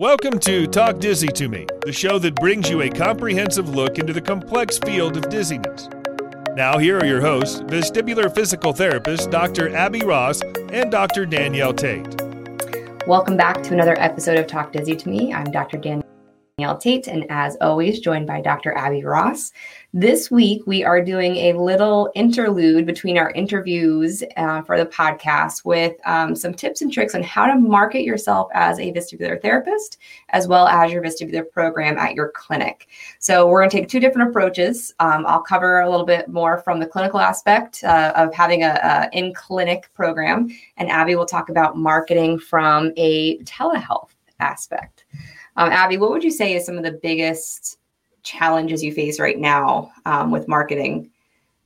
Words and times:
Welcome 0.00 0.38
to 0.38 0.66
Talk 0.66 0.98
Dizzy 0.98 1.28
to 1.28 1.46
Me, 1.46 1.66
the 1.84 1.92
show 1.92 2.18
that 2.20 2.34
brings 2.36 2.70
you 2.70 2.80
a 2.80 2.88
comprehensive 2.88 3.68
look 3.68 3.98
into 3.98 4.14
the 4.14 4.20
complex 4.22 4.78
field 4.78 5.18
of 5.18 5.28
dizziness. 5.28 5.90
Now, 6.56 6.78
here 6.78 6.96
are 6.96 7.04
your 7.04 7.20
hosts, 7.20 7.60
vestibular 7.60 8.34
physical 8.34 8.72
therapist 8.72 9.30
Dr. 9.30 9.68
Abby 9.76 10.00
Ross 10.00 10.40
and 10.72 10.90
Dr. 10.90 11.26
Danielle 11.26 11.74
Tate. 11.74 12.18
Welcome 13.06 13.36
back 13.36 13.62
to 13.62 13.74
another 13.74 13.94
episode 14.00 14.38
of 14.38 14.46
Talk 14.46 14.72
Dizzy 14.72 14.96
to 14.96 15.06
Me. 15.10 15.34
I'm 15.34 15.50
Dr. 15.50 15.76
Danielle 15.76 16.09
Tate, 16.78 17.08
and 17.08 17.24
as 17.30 17.56
always, 17.60 18.00
joined 18.00 18.26
by 18.26 18.40
Dr. 18.40 18.72
Abby 18.76 19.02
Ross. 19.02 19.52
This 19.92 20.30
week, 20.30 20.62
we 20.66 20.84
are 20.84 21.02
doing 21.02 21.36
a 21.36 21.54
little 21.54 22.12
interlude 22.14 22.86
between 22.86 23.18
our 23.18 23.30
interviews 23.30 24.22
uh, 24.36 24.62
for 24.62 24.78
the 24.78 24.86
podcast 24.86 25.64
with 25.64 25.96
um, 26.04 26.36
some 26.36 26.54
tips 26.54 26.82
and 26.82 26.92
tricks 26.92 27.14
on 27.14 27.22
how 27.22 27.46
to 27.46 27.56
market 27.56 28.02
yourself 28.02 28.50
as 28.52 28.78
a 28.78 28.92
vestibular 28.92 29.40
therapist, 29.40 29.98
as 30.28 30.46
well 30.46 30.68
as 30.68 30.92
your 30.92 31.02
vestibular 31.02 31.50
program 31.50 31.98
at 31.98 32.14
your 32.14 32.30
clinic. 32.30 32.88
So, 33.18 33.48
we're 33.48 33.60
going 33.60 33.70
to 33.70 33.76
take 33.78 33.88
two 33.88 34.00
different 34.00 34.28
approaches. 34.28 34.94
Um, 35.00 35.24
I'll 35.26 35.42
cover 35.42 35.80
a 35.80 35.90
little 35.90 36.06
bit 36.06 36.28
more 36.28 36.58
from 36.58 36.78
the 36.78 36.86
clinical 36.86 37.20
aspect 37.20 37.82
uh, 37.82 38.12
of 38.14 38.34
having 38.34 38.64
a, 38.64 38.78
a 38.82 39.16
in 39.16 39.32
clinic 39.32 39.90
program, 39.94 40.48
and 40.76 40.90
Abby 40.90 41.16
will 41.16 41.26
talk 41.26 41.48
about 41.48 41.76
marketing 41.76 42.38
from 42.38 42.92
a 42.96 43.38
telehealth 43.38 44.10
aspect. 44.40 45.04
Um, 45.56 45.70
Abby, 45.70 45.96
what 45.96 46.10
would 46.10 46.24
you 46.24 46.30
say 46.30 46.54
is 46.54 46.64
some 46.64 46.76
of 46.76 46.84
the 46.84 46.98
biggest 47.02 47.78
challenges 48.22 48.82
you 48.82 48.92
face 48.92 49.18
right 49.18 49.38
now 49.38 49.90
um, 50.06 50.30
with 50.30 50.48
marketing, 50.48 51.10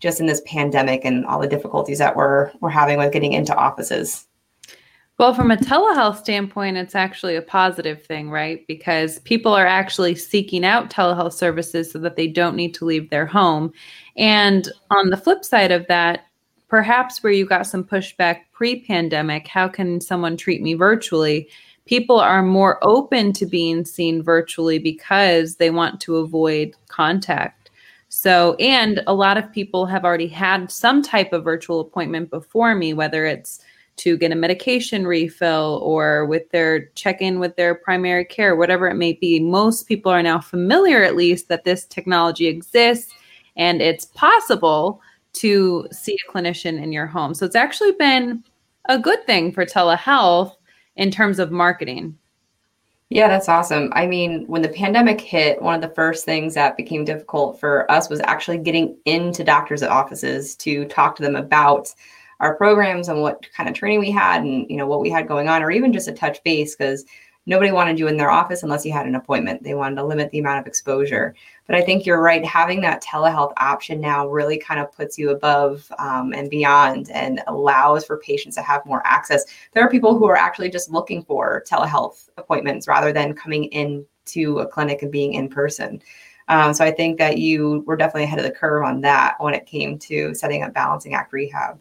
just 0.01 0.21
in 0.21 0.27
this 0.27 0.43
pandemic 0.47 1.05
and 1.05 1.25
all 1.27 1.41
the 1.41 1.49
difficulties 1.49 1.99
that 1.99 2.17
we're 2.17 2.51
we're 2.61 2.71
having 2.71 2.99
with 2.99 3.13
getting 3.13 3.33
into 3.33 3.55
offices? 3.55 4.27
Well, 5.17 5.33
from 5.33 5.53
a 5.53 5.57
telehealth 5.57 6.19
standpoint, 6.19 6.77
it's 6.77 6.97
actually 6.97 7.37
a 7.37 7.43
positive 7.43 8.05
thing, 8.05 8.31
right? 8.31 8.67
Because 8.67 9.21
people 9.21 9.53
are 9.53 9.67
actually 9.67 10.17
seeking 10.17 10.65
out 10.65 10.91
telehealth 10.91 11.35
services 11.35 11.93
so 11.93 12.01
that 12.01 12.17
they 12.17 12.27
don't 12.27 12.57
need 12.57 12.75
to 12.75 12.85
leave 12.85 13.11
their 13.11 13.27
home. 13.27 13.73
And 14.17 14.69
on 14.91 15.11
the 15.11 15.17
flip 15.17 15.45
side 15.45 15.71
of 15.71 15.87
that, 15.87 16.25
perhaps 16.67 17.23
where 17.23 17.33
you 17.33 17.47
got 17.47 17.69
some 17.69 17.85
pushback 17.85 18.41
pre 18.53 18.81
pandemic, 18.81 19.47
how 19.47 19.69
can 19.69 20.01
someone 20.01 20.37
treat 20.37 20.61
me 20.61 20.75
virtually? 20.75 21.49
People 21.87 22.19
are 22.19 22.43
more 22.43 22.79
open 22.83 23.33
to 23.35 23.47
being 23.47 23.85
seen 23.85 24.23
virtually 24.23 24.79
because 24.79 25.57
they 25.57 25.71
want 25.71 26.01
to 26.01 26.17
avoid 26.17 26.75
contact. 26.89 27.71
So, 28.09 28.55
and 28.55 29.03
a 29.07 29.15
lot 29.15 29.37
of 29.37 29.53
people 29.53 29.87
have 29.87 30.05
already 30.05 30.29
had 30.29 30.71
some 30.71 31.03
type 31.03 31.33
of 31.33 31.45
virtual 31.45 31.81
appointment 31.81 32.31
before 32.31 32.75
me, 32.75 32.95
whether 32.95 33.27
it's 33.27 33.61
to 33.97 34.17
get 34.17 34.33
a 34.33 34.37
medication 34.37 35.07
refill 35.07 35.81
or 35.83 36.25
with 36.27 36.49
their 36.51 36.87
check 36.95 37.21
in 37.21 37.39
with 37.39 37.57
their 37.57 37.75
primary 37.75 38.25
care, 38.25 38.57
whatever 38.57 38.89
it 38.89 38.95
may 38.95 39.13
be. 39.15 39.41
Most 39.41 39.87
people 39.87 40.11
are 40.11 40.23
now 40.23 40.41
familiar, 40.41 41.03
at 41.03 41.17
least, 41.17 41.49
that 41.49 41.65
this 41.65 41.85
technology 41.85 42.47
exists 42.47 43.13
and 43.57 43.83
it's 43.83 44.07
possible 44.07 45.01
to 45.35 45.87
see 45.93 46.17
a 46.17 46.33
clinician 46.33 46.81
in 46.81 46.93
your 46.93 47.07
home. 47.07 47.35
So, 47.35 47.45
it's 47.45 47.57
actually 47.57 47.93
been 47.93 48.45
a 48.89 48.99
good 48.99 49.25
thing 49.27 49.53
for 49.53 49.65
telehealth 49.65 50.53
in 50.97 51.11
terms 51.11 51.39
of 51.39 51.51
marketing? 51.51 52.19
Yeah, 53.11 53.29
that's 53.29 53.49
awesome. 53.49 53.93
I 53.95 54.07
mean, 54.07 54.45
when 54.47 54.63
the 54.63 54.69
pandemic 54.69 55.21
hit, 55.21 55.61
one 55.61 55.75
of 55.75 55.83
the 55.83 55.95
first 55.95 56.25
things 56.25 56.55
that 56.55 56.77
became 56.77 57.05
difficult 57.05 57.61
for 57.61 57.91
us 57.91 58.09
was 58.09 58.21
actually 58.21 58.59
getting 58.59 58.97
into 59.05 59.45
doctors' 59.45 59.83
offices 59.83 60.57
to 60.57 60.87
talk 60.87 61.15
to 61.17 61.23
them 61.23 61.37
about 61.37 61.95
our 62.41 62.57
programs 62.57 63.09
and 63.09 63.21
what 63.21 63.47
kind 63.57 63.69
of 63.69 63.75
training 63.75 64.01
we 64.01 64.11
had 64.11 64.43
and 64.43 64.69
you 64.69 64.77
know 64.77 64.87
what 64.87 65.01
we 65.01 65.11
had 65.11 65.29
going 65.29 65.49
on 65.49 65.63
or 65.63 65.71
even 65.71 65.93
just 65.93 66.09
a 66.09 66.13
touch 66.13 66.43
base 66.43 66.75
because 66.75 67.05
nobody 67.47 67.71
wanted 67.71 67.99
you 67.99 68.09
in 68.09 68.17
their 68.17 68.31
office 68.31 68.63
unless 68.63 68.85
you 68.85 68.93
had 68.93 69.07
an 69.07 69.15
appointment. 69.15 69.63
They 69.63 69.75
wanted 69.75 69.97
to 69.97 70.05
limit 70.05 70.31
the 70.31 70.39
amount 70.39 70.61
of 70.61 70.67
exposure. 70.67 71.35
But 71.67 71.77
I 71.77 71.83
think 71.83 72.05
you're 72.05 72.21
right. 72.21 72.45
Having 72.45 72.83
that 72.83 73.03
telehealth 73.03 73.53
option 73.57 74.01
now 74.01 74.29
really 74.29 74.59
kind 74.59 74.81
of 74.81 74.93
puts 74.93 75.19
you 75.19 75.31
above 75.31 75.91
um, 75.99 76.33
and 76.35 76.51
beyond 76.51 77.11
and 77.11 77.43
allows 77.47 78.05
for 78.05 78.19
patients 78.19 78.55
to 78.57 78.63
have 78.63 78.85
more 78.85 79.03
access. 79.07 79.45
There 79.73 79.83
are 79.83 79.91
people 79.91 80.19
who 80.19 80.27
are 80.27 80.37
actually 80.37 80.71
just 80.71 80.91
looking 80.91 81.23
for 81.23 81.65
telehealth 81.69 82.29
appointments 82.37 82.87
rather 82.87 83.13
than 83.13 83.35
coming 83.35 83.65
in 83.65 84.05
to 84.27 84.59
a 84.59 84.67
clinic 84.67 85.03
and 85.03 85.13
being 85.13 85.35
in 85.35 85.49
person. 85.49 86.03
Um, 86.49 86.75
so 86.75 86.85
I 86.85 86.91
think 86.91 87.19
that 87.19 87.39
you 87.39 87.83
were 87.87 87.97
definitely 87.97 88.25
ahead 88.25 88.39
of 88.39 88.45
the 88.45 88.51
curve 88.51 88.85
on 88.85 89.01
that 89.01 89.37
when 89.39 89.55
it 89.55 89.67
came 89.67 89.99
to 90.01 90.35
setting 90.35 90.63
up 90.63 90.75
balancing 90.75 91.15
act 91.15 91.33
rehab 91.33 91.81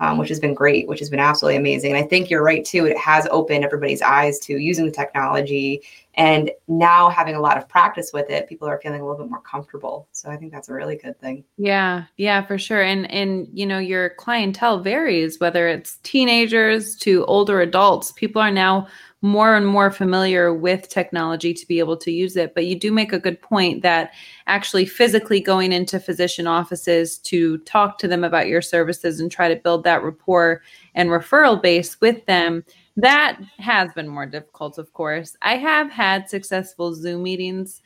um, 0.00 0.18
which 0.18 0.30
has 0.30 0.40
been 0.40 0.54
great, 0.54 0.88
which 0.88 0.98
has 0.98 1.10
been 1.10 1.20
absolutely 1.20 1.56
amazing. 1.56 1.92
And 1.92 2.02
I 2.02 2.06
think 2.06 2.30
you're 2.30 2.42
right 2.42 2.64
too. 2.64 2.86
It 2.86 2.96
has 2.96 3.28
opened 3.30 3.64
everybody's 3.64 4.02
eyes 4.02 4.38
to 4.40 4.56
using 4.56 4.86
the 4.86 4.90
technology, 4.90 5.82
and 6.14 6.50
now 6.66 7.08
having 7.08 7.36
a 7.36 7.40
lot 7.40 7.56
of 7.56 7.68
practice 7.68 8.10
with 8.12 8.28
it, 8.30 8.48
people 8.48 8.66
are 8.66 8.80
feeling 8.82 9.00
a 9.00 9.04
little 9.04 9.22
bit 9.22 9.30
more 9.30 9.42
comfortable. 9.42 10.08
So 10.12 10.30
I 10.30 10.36
think 10.36 10.52
that's 10.52 10.68
a 10.68 10.72
really 10.72 10.96
good 10.96 11.18
thing. 11.20 11.44
Yeah, 11.56 12.04
yeah, 12.16 12.44
for 12.44 12.58
sure. 12.58 12.82
And 12.82 13.10
and 13.10 13.46
you 13.52 13.66
know 13.66 13.78
your 13.78 14.10
clientele 14.10 14.80
varies, 14.80 15.38
whether 15.38 15.68
it's 15.68 15.98
teenagers 15.98 16.96
to 16.96 17.24
older 17.26 17.60
adults. 17.60 18.12
People 18.12 18.42
are 18.42 18.50
now 18.50 18.88
more 19.22 19.54
and 19.54 19.66
more 19.66 19.90
familiar 19.90 20.54
with 20.54 20.88
technology 20.88 21.52
to 21.52 21.66
be 21.66 21.78
able 21.78 21.96
to 21.96 22.10
use 22.10 22.36
it. 22.36 22.54
But 22.54 22.66
you 22.66 22.78
do 22.78 22.90
make 22.90 23.12
a 23.12 23.18
good 23.18 23.40
point 23.40 23.82
that 23.82 24.12
actually 24.46 24.86
physically 24.86 25.40
going 25.40 25.72
into 25.72 26.00
physician 26.00 26.46
offices 26.46 27.18
to 27.18 27.58
talk 27.58 27.98
to 27.98 28.08
them 28.08 28.24
about 28.24 28.46
your 28.46 28.62
services 28.62 29.20
and 29.20 29.30
try 29.30 29.48
to 29.48 29.60
build 29.60 29.84
that 29.84 30.02
rapport 30.02 30.62
and 30.94 31.10
referral 31.10 31.60
base 31.60 32.00
with 32.00 32.24
them. 32.26 32.64
That 32.96 33.38
has 33.58 33.92
been 33.92 34.08
more 34.08 34.26
difficult, 34.26 34.78
of 34.78 34.92
course. 34.94 35.36
I 35.42 35.56
have 35.56 35.90
had 35.90 36.30
successful 36.30 36.94
Zoom 36.94 37.22
meetings 37.22 37.82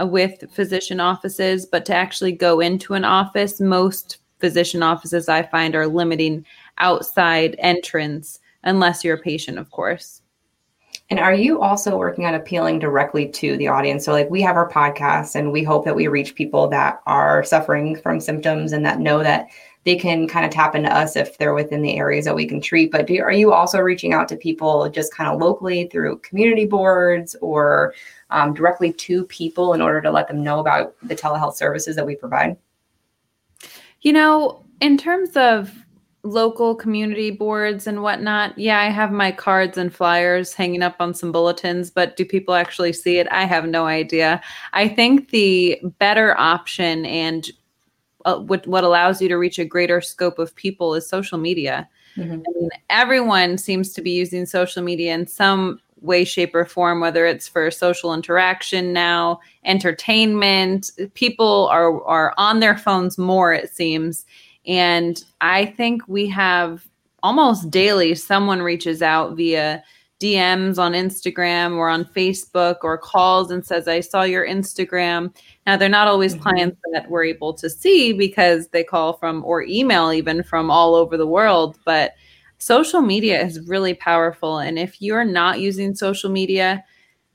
uh, 0.00 0.06
with 0.06 0.44
physician 0.52 1.00
offices, 1.00 1.66
but 1.66 1.84
to 1.86 1.94
actually 1.94 2.32
go 2.32 2.60
into 2.60 2.94
an 2.94 3.04
office, 3.04 3.60
most 3.60 4.18
physician 4.40 4.82
offices 4.82 5.28
I 5.28 5.42
find 5.42 5.74
are 5.74 5.86
limiting 5.86 6.46
outside 6.78 7.56
entrance 7.58 8.40
unless 8.62 9.04
you're 9.04 9.16
a 9.16 9.20
patient, 9.20 9.58
of 9.58 9.70
course. 9.70 10.22
And 11.10 11.18
are 11.18 11.32
you 11.32 11.62
also 11.62 11.96
working 11.96 12.26
on 12.26 12.34
appealing 12.34 12.80
directly 12.80 13.28
to 13.28 13.56
the 13.56 13.68
audience? 13.68 14.04
So, 14.04 14.12
like, 14.12 14.28
we 14.28 14.42
have 14.42 14.56
our 14.56 14.70
podcast 14.70 15.36
and 15.36 15.52
we 15.52 15.62
hope 15.62 15.86
that 15.86 15.96
we 15.96 16.06
reach 16.06 16.34
people 16.34 16.68
that 16.68 17.00
are 17.06 17.42
suffering 17.44 17.96
from 17.96 18.20
symptoms 18.20 18.72
and 18.72 18.84
that 18.84 19.00
know 19.00 19.22
that 19.22 19.48
they 19.84 19.96
can 19.96 20.28
kind 20.28 20.44
of 20.44 20.52
tap 20.52 20.74
into 20.74 20.94
us 20.94 21.16
if 21.16 21.38
they're 21.38 21.54
within 21.54 21.80
the 21.80 21.96
areas 21.96 22.26
that 22.26 22.34
we 22.34 22.46
can 22.46 22.60
treat. 22.60 22.92
But 22.92 23.06
do, 23.06 23.18
are 23.22 23.32
you 23.32 23.54
also 23.54 23.78
reaching 23.78 24.12
out 24.12 24.28
to 24.28 24.36
people 24.36 24.86
just 24.90 25.14
kind 25.14 25.30
of 25.30 25.40
locally 25.40 25.88
through 25.90 26.18
community 26.18 26.66
boards 26.66 27.34
or 27.40 27.94
um, 28.28 28.52
directly 28.52 28.92
to 28.92 29.24
people 29.24 29.72
in 29.72 29.80
order 29.80 30.02
to 30.02 30.10
let 30.10 30.28
them 30.28 30.42
know 30.42 30.60
about 30.60 30.94
the 31.02 31.16
telehealth 31.16 31.54
services 31.54 31.96
that 31.96 32.04
we 32.04 32.16
provide? 32.16 32.58
You 34.02 34.12
know, 34.12 34.62
in 34.82 34.98
terms 34.98 35.36
of 35.38 35.72
local 36.28 36.74
community 36.74 37.30
boards 37.30 37.86
and 37.86 38.02
whatnot. 38.02 38.56
Yeah, 38.58 38.80
I 38.80 38.86
have 38.86 39.10
my 39.10 39.32
cards 39.32 39.78
and 39.78 39.94
flyers 39.94 40.52
hanging 40.52 40.82
up 40.82 40.96
on 41.00 41.14
some 41.14 41.32
bulletins, 41.32 41.90
but 41.90 42.16
do 42.16 42.24
people 42.24 42.54
actually 42.54 42.92
see 42.92 43.18
it? 43.18 43.26
I 43.30 43.44
have 43.44 43.66
no 43.66 43.86
idea. 43.86 44.42
I 44.72 44.88
think 44.88 45.30
the 45.30 45.80
better 45.98 46.38
option 46.38 47.06
and 47.06 47.50
uh, 48.24 48.38
what, 48.38 48.66
what 48.66 48.84
allows 48.84 49.22
you 49.22 49.28
to 49.28 49.36
reach 49.36 49.58
a 49.58 49.64
greater 49.64 50.00
scope 50.00 50.38
of 50.38 50.54
people 50.54 50.94
is 50.94 51.08
social 51.08 51.38
media. 51.38 51.88
Mm-hmm. 52.16 52.32
I 52.32 52.58
mean, 52.60 52.70
everyone 52.90 53.58
seems 53.58 53.92
to 53.94 54.02
be 54.02 54.10
using 54.10 54.44
social 54.44 54.82
media 54.82 55.14
in 55.14 55.26
some 55.26 55.80
way, 56.00 56.24
shape, 56.24 56.54
or 56.54 56.64
form, 56.64 57.00
whether 57.00 57.26
it's 57.26 57.48
for 57.48 57.70
social 57.70 58.12
interaction 58.12 58.92
now, 58.92 59.40
entertainment. 59.64 60.90
People 61.14 61.68
are, 61.68 62.02
are 62.04 62.34
on 62.36 62.60
their 62.60 62.76
phones 62.76 63.18
more, 63.18 63.52
it 63.52 63.70
seems 63.70 64.26
and 64.68 65.24
I 65.40 65.64
think 65.64 66.02
we 66.06 66.28
have 66.28 66.86
almost 67.22 67.70
daily 67.70 68.14
someone 68.14 68.62
reaches 68.62 69.02
out 69.02 69.36
via 69.36 69.82
DMs 70.20 70.78
on 70.78 70.92
Instagram 70.92 71.76
or 71.76 71.88
on 71.88 72.04
Facebook 72.04 72.76
or 72.82 72.98
calls 72.98 73.50
and 73.50 73.64
says, 73.64 73.88
I 73.88 74.00
saw 74.00 74.22
your 74.22 74.46
Instagram. 74.46 75.34
Now, 75.66 75.76
they're 75.76 75.88
not 75.88 76.08
always 76.08 76.34
mm-hmm. 76.34 76.42
clients 76.42 76.80
that 76.92 77.08
we're 77.08 77.24
able 77.24 77.54
to 77.54 77.70
see 77.70 78.12
because 78.12 78.68
they 78.68 78.84
call 78.84 79.14
from 79.14 79.44
or 79.44 79.62
email 79.62 80.12
even 80.12 80.42
from 80.42 80.70
all 80.70 80.94
over 80.94 81.16
the 81.16 81.26
world. 81.26 81.78
But 81.84 82.12
social 82.58 83.00
media 83.00 83.40
is 83.42 83.66
really 83.68 83.94
powerful. 83.94 84.58
And 84.58 84.78
if 84.78 85.00
you're 85.00 85.24
not 85.24 85.60
using 85.60 85.94
social 85.94 86.30
media, 86.30 86.84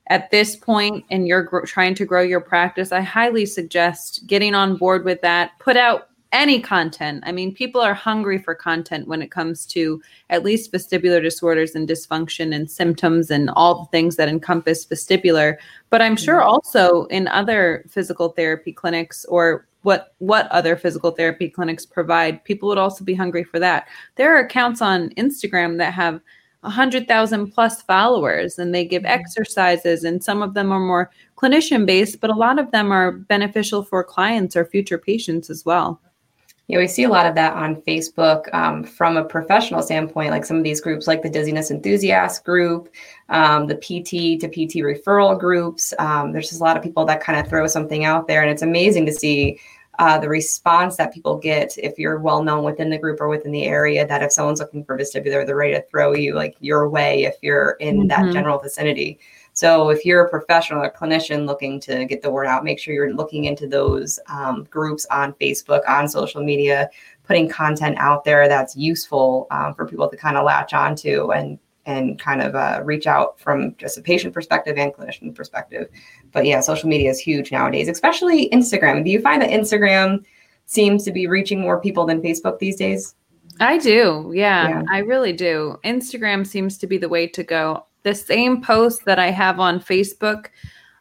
at 0.08 0.30
this 0.30 0.54
point 0.54 1.02
and 1.10 1.26
you're 1.26 1.42
gr- 1.42 1.64
trying 1.64 1.94
to 1.94 2.04
grow 2.04 2.20
your 2.20 2.40
practice, 2.40 2.92
I 2.92 3.00
highly 3.00 3.46
suggest 3.46 4.26
getting 4.26 4.54
on 4.54 4.76
board 4.76 5.04
with 5.04 5.22
that. 5.22 5.52
Put 5.58 5.78
out 5.78 6.08
any 6.34 6.60
content. 6.60 7.22
I 7.24 7.32
mean, 7.32 7.54
people 7.54 7.80
are 7.80 7.94
hungry 7.94 8.38
for 8.38 8.54
content 8.54 9.06
when 9.06 9.22
it 9.22 9.30
comes 9.30 9.64
to 9.66 10.02
at 10.30 10.42
least 10.42 10.72
vestibular 10.72 11.22
disorders 11.22 11.76
and 11.76 11.88
dysfunction 11.88 12.52
and 12.54 12.68
symptoms 12.68 13.30
and 13.30 13.48
all 13.50 13.84
the 13.84 13.90
things 13.90 14.16
that 14.16 14.28
encompass 14.28 14.84
vestibular. 14.84 15.56
But 15.90 16.02
I'm 16.02 16.16
sure 16.16 16.40
mm-hmm. 16.40 16.48
also 16.48 17.04
in 17.04 17.28
other 17.28 17.84
physical 17.88 18.30
therapy 18.30 18.72
clinics 18.72 19.24
or 19.26 19.66
what 19.82 20.14
what 20.18 20.50
other 20.50 20.76
physical 20.76 21.12
therapy 21.12 21.48
clinics 21.48 21.86
provide, 21.86 22.42
people 22.44 22.68
would 22.68 22.78
also 22.78 23.04
be 23.04 23.14
hungry 23.14 23.44
for 23.44 23.60
that. 23.60 23.86
There 24.16 24.34
are 24.34 24.44
accounts 24.44 24.82
on 24.82 25.10
Instagram 25.10 25.78
that 25.78 25.92
have 25.92 26.20
100,000 26.62 27.52
plus 27.52 27.82
followers 27.82 28.58
and 28.58 28.74
they 28.74 28.84
give 28.84 29.02
Mm-hmm. 29.02 29.20
exercises 29.20 30.02
and 30.02 30.24
some 30.24 30.42
of 30.42 30.54
them 30.54 30.72
are 30.72 30.80
more 30.80 31.10
clinician 31.36 31.84
based 31.84 32.20
but 32.20 32.30
a 32.30 32.34
lot 32.34 32.58
of 32.58 32.70
them 32.70 32.90
are 32.90 33.12
beneficial 33.12 33.82
for 33.84 34.02
clients 34.02 34.56
or 34.56 34.64
future 34.64 34.98
patients 34.98 35.50
as 35.50 35.64
well. 35.64 36.00
Yeah, 36.66 36.78
we 36.78 36.88
see 36.88 37.02
a 37.04 37.10
lot 37.10 37.26
of 37.26 37.34
that 37.34 37.52
on 37.52 37.76
Facebook 37.82 38.52
um, 38.54 38.84
from 38.84 39.18
a 39.18 39.24
professional 39.24 39.82
standpoint, 39.82 40.30
like 40.30 40.46
some 40.46 40.56
of 40.56 40.64
these 40.64 40.80
groups, 40.80 41.06
like 41.06 41.20
the 41.20 41.28
Dizziness 41.28 41.70
Enthusiast 41.70 42.42
group, 42.42 42.88
um, 43.28 43.66
the 43.66 43.74
PT 43.76 44.40
to 44.40 44.48
PT 44.48 44.76
referral 44.82 45.38
groups. 45.38 45.92
Um, 45.98 46.32
there's 46.32 46.48
just 46.48 46.62
a 46.62 46.64
lot 46.64 46.78
of 46.78 46.82
people 46.82 47.04
that 47.04 47.20
kind 47.22 47.38
of 47.38 47.48
throw 47.48 47.66
something 47.66 48.04
out 48.04 48.28
there, 48.28 48.40
and 48.40 48.50
it's 48.50 48.62
amazing 48.62 49.04
to 49.06 49.12
see 49.12 49.58
uh, 49.98 50.18
the 50.18 50.28
response 50.28 50.96
that 50.96 51.12
people 51.12 51.36
get 51.36 51.76
if 51.78 51.98
you're 51.98 52.18
well 52.18 52.42
known 52.42 52.64
within 52.64 52.88
the 52.90 52.98
group 52.98 53.20
or 53.20 53.28
within 53.28 53.52
the 53.52 53.64
area. 53.64 54.06
That 54.06 54.22
if 54.22 54.32
someone's 54.32 54.58
looking 54.58 54.84
for 54.84 54.96
vestibular, 54.98 55.44
they're 55.46 55.54
ready 55.56 55.74
to 55.74 55.82
throw 55.82 56.14
you 56.14 56.34
like 56.34 56.56
your 56.60 56.88
way 56.88 57.24
if 57.24 57.36
you're 57.42 57.72
in 57.72 58.08
that 58.08 58.24
Mhm. 58.24 58.32
general 58.32 58.58
vicinity. 58.58 59.18
So 59.54 59.88
if 59.88 60.04
you're 60.04 60.24
a 60.24 60.28
professional 60.28 60.82
or 60.82 60.90
clinician 60.90 61.46
looking 61.46 61.78
to 61.80 62.04
get 62.04 62.22
the 62.22 62.30
word 62.30 62.46
out, 62.46 62.64
make 62.64 62.80
sure 62.80 62.92
you're 62.92 63.14
looking 63.14 63.44
into 63.44 63.68
those 63.68 64.18
um, 64.26 64.66
groups 64.68 65.06
on 65.12 65.32
Facebook, 65.34 65.88
on 65.88 66.08
social 66.08 66.42
media, 66.42 66.90
putting 67.22 67.48
content 67.48 67.96
out 67.98 68.24
there 68.24 68.48
that's 68.48 68.76
useful 68.76 69.46
um, 69.52 69.72
for 69.74 69.86
people 69.86 70.08
to 70.08 70.16
kind 70.16 70.36
of 70.36 70.44
latch 70.44 70.74
onto 70.74 71.30
and 71.32 71.58
and 71.86 72.18
kind 72.18 72.40
of 72.40 72.54
uh, 72.54 72.80
reach 72.82 73.06
out 73.06 73.38
from 73.38 73.74
just 73.76 73.98
a 73.98 74.00
patient 74.00 74.32
perspective 74.32 74.76
and 74.78 74.92
clinician 74.92 75.34
perspective. 75.34 75.88
But 76.32 76.46
yeah, 76.46 76.60
social 76.60 76.88
media 76.88 77.10
is 77.10 77.18
huge 77.18 77.52
nowadays, 77.52 77.88
especially 77.88 78.48
Instagram. 78.50 79.04
Do 79.04 79.10
you 79.10 79.20
find 79.20 79.40
that 79.42 79.50
Instagram 79.50 80.24
seems 80.66 81.04
to 81.04 81.12
be 81.12 81.26
reaching 81.26 81.60
more 81.60 81.80
people 81.80 82.06
than 82.06 82.22
Facebook 82.22 82.58
these 82.58 82.76
days? 82.76 83.14
I 83.60 83.78
do. 83.78 84.32
Yeah, 84.34 84.68
Yeah. 84.68 84.82
I 84.90 84.98
really 84.98 85.32
do. 85.32 85.78
Instagram 85.84 86.46
seems 86.46 86.78
to 86.78 86.86
be 86.86 86.98
the 86.98 87.08
way 87.08 87.26
to 87.28 87.44
go. 87.44 87.86
The 88.04 88.14
same 88.14 88.62
post 88.62 89.04
that 89.04 89.18
I 89.18 89.30
have 89.30 89.58
on 89.58 89.80
Facebook, 89.80 90.46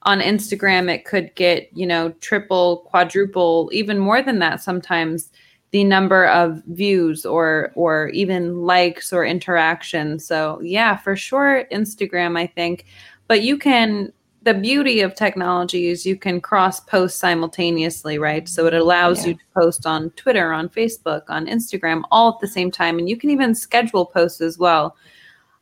on 0.04 0.20
Instagram, 0.20 0.90
it 0.94 1.06
could 1.06 1.34
get, 1.36 1.70
you 1.74 1.86
know, 1.86 2.10
triple, 2.20 2.78
quadruple, 2.90 3.70
even 3.72 4.00
more 4.00 4.22
than 4.22 4.40
that 4.40 4.62
sometimes 4.62 5.30
the 5.72 5.84
number 5.84 6.28
of 6.28 6.62
views 6.68 7.26
or 7.26 7.72
or 7.76 8.10
even 8.10 8.62
likes 8.64 9.12
or 9.12 9.26
interactions. 9.26 10.26
So, 10.26 10.60
yeah, 10.62 10.98
for 10.98 11.16
sure 11.16 11.66
Instagram, 11.72 12.38
I 12.38 12.48
think. 12.48 12.86
But 13.28 13.44
you 13.44 13.58
can 13.58 14.14
the 14.44 14.54
beauty 14.54 15.00
of 15.00 15.16
technology 15.16 15.88
is 15.88 16.06
you 16.06 16.18
can 16.18 16.42
cross 16.42 16.80
post 16.82 17.18
simultaneously, 17.18 18.20
right? 18.20 18.48
So 18.50 18.68
it 18.68 18.74
allows 18.74 19.22
Yeah. 19.22 19.30
you 19.30 19.34
to 19.36 19.44
post 19.56 19.86
on 19.86 20.10
Twitter, 20.12 20.52
on 20.52 20.68
Facebook, 20.68 21.24
on 21.30 21.48
Instagram, 21.48 22.04
all 22.12 22.34
at 22.34 22.40
the 22.42 22.48
same 22.48 22.70
time. 22.70 23.00
And 23.00 23.08
you 23.08 23.16
can 23.16 23.30
even 23.30 23.56
schedule 23.56 24.06
posts 24.06 24.42
as 24.42 24.58
well. 24.58 24.98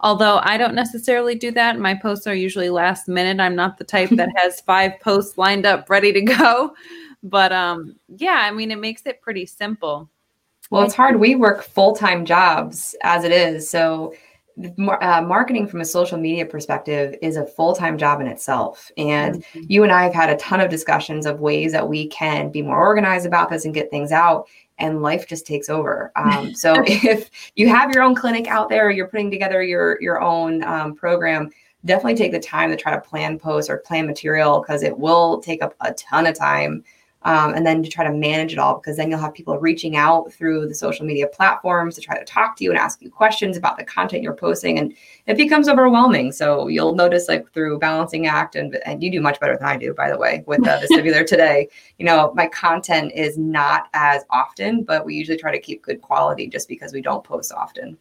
Although 0.01 0.39
I 0.43 0.57
don't 0.57 0.73
necessarily 0.73 1.35
do 1.35 1.51
that. 1.51 1.79
My 1.79 1.93
posts 1.93 2.27
are 2.27 2.35
usually 2.35 2.69
last 2.69 3.07
minute. 3.07 3.39
I'm 3.39 3.55
not 3.55 3.77
the 3.77 3.83
type 3.83 4.09
that 4.11 4.29
has 4.35 4.61
five 4.61 4.99
posts 4.99 5.37
lined 5.37 5.65
up 5.65 5.89
ready 5.89 6.11
to 6.11 6.21
go. 6.21 6.73
But 7.23 7.51
um, 7.51 7.95
yeah, 8.07 8.39
I 8.41 8.51
mean, 8.51 8.71
it 8.71 8.79
makes 8.79 9.03
it 9.05 9.21
pretty 9.21 9.45
simple. 9.45 10.09
Well, 10.71 10.83
it's 10.83 10.95
hard. 10.95 11.19
We 11.19 11.35
work 11.35 11.63
full 11.63 11.95
time 11.95 12.25
jobs 12.25 12.95
as 13.03 13.23
it 13.23 13.31
is. 13.31 13.69
So, 13.69 14.13
uh, 15.01 15.21
marketing 15.21 15.67
from 15.67 15.81
a 15.81 15.85
social 15.85 16.17
media 16.17 16.45
perspective 16.45 17.15
is 17.21 17.35
a 17.35 17.45
full 17.45 17.75
time 17.75 17.97
job 17.97 18.21
in 18.21 18.27
itself. 18.27 18.89
And 18.97 19.45
you 19.53 19.83
and 19.83 19.91
I 19.91 20.03
have 20.03 20.13
had 20.13 20.29
a 20.29 20.37
ton 20.37 20.61
of 20.61 20.69
discussions 20.69 21.25
of 21.25 21.39
ways 21.41 21.71
that 21.73 21.87
we 21.87 22.07
can 22.07 22.51
be 22.51 22.61
more 22.61 22.77
organized 22.77 23.25
about 23.25 23.49
this 23.49 23.65
and 23.65 23.73
get 23.73 23.91
things 23.91 24.11
out. 24.11 24.47
And 24.81 25.01
life 25.01 25.27
just 25.27 25.47
takes 25.47 25.69
over. 25.69 26.11
Um, 26.21 26.53
so, 26.53 26.75
if 26.85 27.29
you 27.55 27.67
have 27.69 27.91
your 27.93 28.03
own 28.03 28.15
clinic 28.15 28.47
out 28.47 28.69
there, 28.69 28.91
you're 28.91 29.07
putting 29.07 29.31
together 29.31 29.63
your 29.63 30.01
your 30.01 30.21
own 30.21 30.63
um, 30.63 30.93
program. 30.95 31.49
Definitely 31.85 32.15
take 32.15 32.31
the 32.31 32.39
time 32.39 32.69
to 32.69 32.77
try 32.77 32.93
to 32.93 33.01
plan 33.01 33.39
posts 33.39 33.69
or 33.69 33.77
plan 33.77 34.05
material 34.05 34.59
because 34.59 34.83
it 34.83 34.97
will 34.97 35.39
take 35.39 35.63
up 35.63 35.73
a 35.81 35.93
ton 35.93 36.27
of 36.27 36.37
time 36.37 36.83
um, 37.23 37.53
and 37.53 37.65
then 37.65 37.83
to 37.83 37.89
try 37.89 38.03
to 38.03 38.13
manage 38.13 38.53
it 38.53 38.59
all 38.59 38.75
because 38.75 38.97
then 38.97 39.09
you'll 39.09 39.19
have 39.19 39.33
people 39.33 39.57
reaching 39.59 39.95
out 39.95 40.31
through 40.33 40.67
the 40.67 40.75
social 40.75 41.05
media 41.05 41.27
platforms 41.27 41.95
to 41.95 42.01
try 42.01 42.17
to 42.17 42.25
talk 42.25 42.55
to 42.57 42.63
you 42.63 42.71
and 42.71 42.79
ask 42.79 43.01
you 43.01 43.09
questions 43.09 43.57
about 43.57 43.77
the 43.77 43.83
content 43.83 44.23
you're 44.23 44.33
posting 44.33 44.79
and 44.79 44.93
it 45.27 45.37
becomes 45.37 45.69
overwhelming. 45.69 46.31
So 46.31 46.67
you'll 46.67 46.95
notice 46.95 47.27
like 47.27 47.51
through 47.53 47.79
balancing 47.79 48.27
act 48.27 48.55
and, 48.55 48.75
and 48.85 49.03
you 49.03 49.11
do 49.11 49.21
much 49.21 49.39
better 49.39 49.55
than 49.55 49.67
i 49.67 49.77
do 49.77 49.93
by 49.93 50.09
the 50.09 50.17
way 50.17 50.43
with 50.47 50.67
uh, 50.67 50.79
vestibular 50.79 51.25
today. 51.27 51.67
You 51.99 52.05
know 52.05 52.33
my 52.35 52.47
content 52.47 53.11
is 53.13 53.37
not 53.37 53.89
as 53.93 54.23
often 54.29 54.83
but 54.83 55.05
we 55.05 55.15
usually 55.15 55.37
try 55.37 55.51
to 55.51 55.59
keep 55.59 55.83
good 55.83 56.01
quality 56.01 56.47
just 56.47 56.67
because 56.67 56.93
we 56.93 57.01
don't 57.01 57.23
post 57.23 57.51
often 57.53 57.97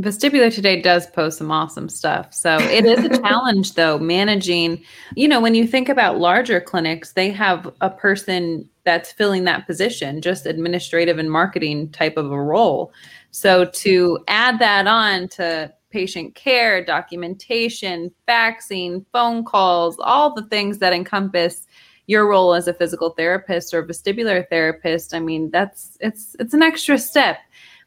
Vestibular 0.00 0.54
Today 0.54 0.82
does 0.82 1.06
post 1.06 1.38
some 1.38 1.50
awesome 1.50 1.88
stuff. 1.88 2.34
So 2.34 2.58
it 2.58 2.84
is 2.84 3.02
a 3.04 3.18
challenge, 3.22 3.74
though, 3.74 3.98
managing. 3.98 4.82
You 5.14 5.26
know, 5.26 5.40
when 5.40 5.54
you 5.54 5.66
think 5.66 5.88
about 5.88 6.18
larger 6.18 6.60
clinics, 6.60 7.12
they 7.12 7.30
have 7.30 7.72
a 7.80 7.88
person 7.88 8.68
that's 8.84 9.10
filling 9.12 9.44
that 9.44 9.66
position, 9.66 10.20
just 10.20 10.44
administrative 10.44 11.18
and 11.18 11.30
marketing 11.30 11.90
type 11.90 12.18
of 12.18 12.30
a 12.30 12.42
role. 12.42 12.92
So 13.30 13.64
to 13.64 14.18
add 14.28 14.58
that 14.58 14.86
on 14.86 15.28
to 15.28 15.72
patient 15.90 16.34
care, 16.34 16.84
documentation, 16.84 18.12
faxing, 18.28 19.02
phone 19.12 19.44
calls, 19.44 19.96
all 20.00 20.34
the 20.34 20.44
things 20.44 20.76
that 20.78 20.92
encompass 20.92 21.66
your 22.06 22.28
role 22.28 22.52
as 22.52 22.68
a 22.68 22.74
physical 22.74 23.10
therapist 23.10 23.72
or 23.72 23.82
vestibular 23.82 24.46
therapist, 24.48 25.14
I 25.14 25.20
mean, 25.20 25.50
that's 25.50 25.96
it's 26.00 26.36
it's 26.38 26.52
an 26.54 26.62
extra 26.62 26.98
step 26.98 27.38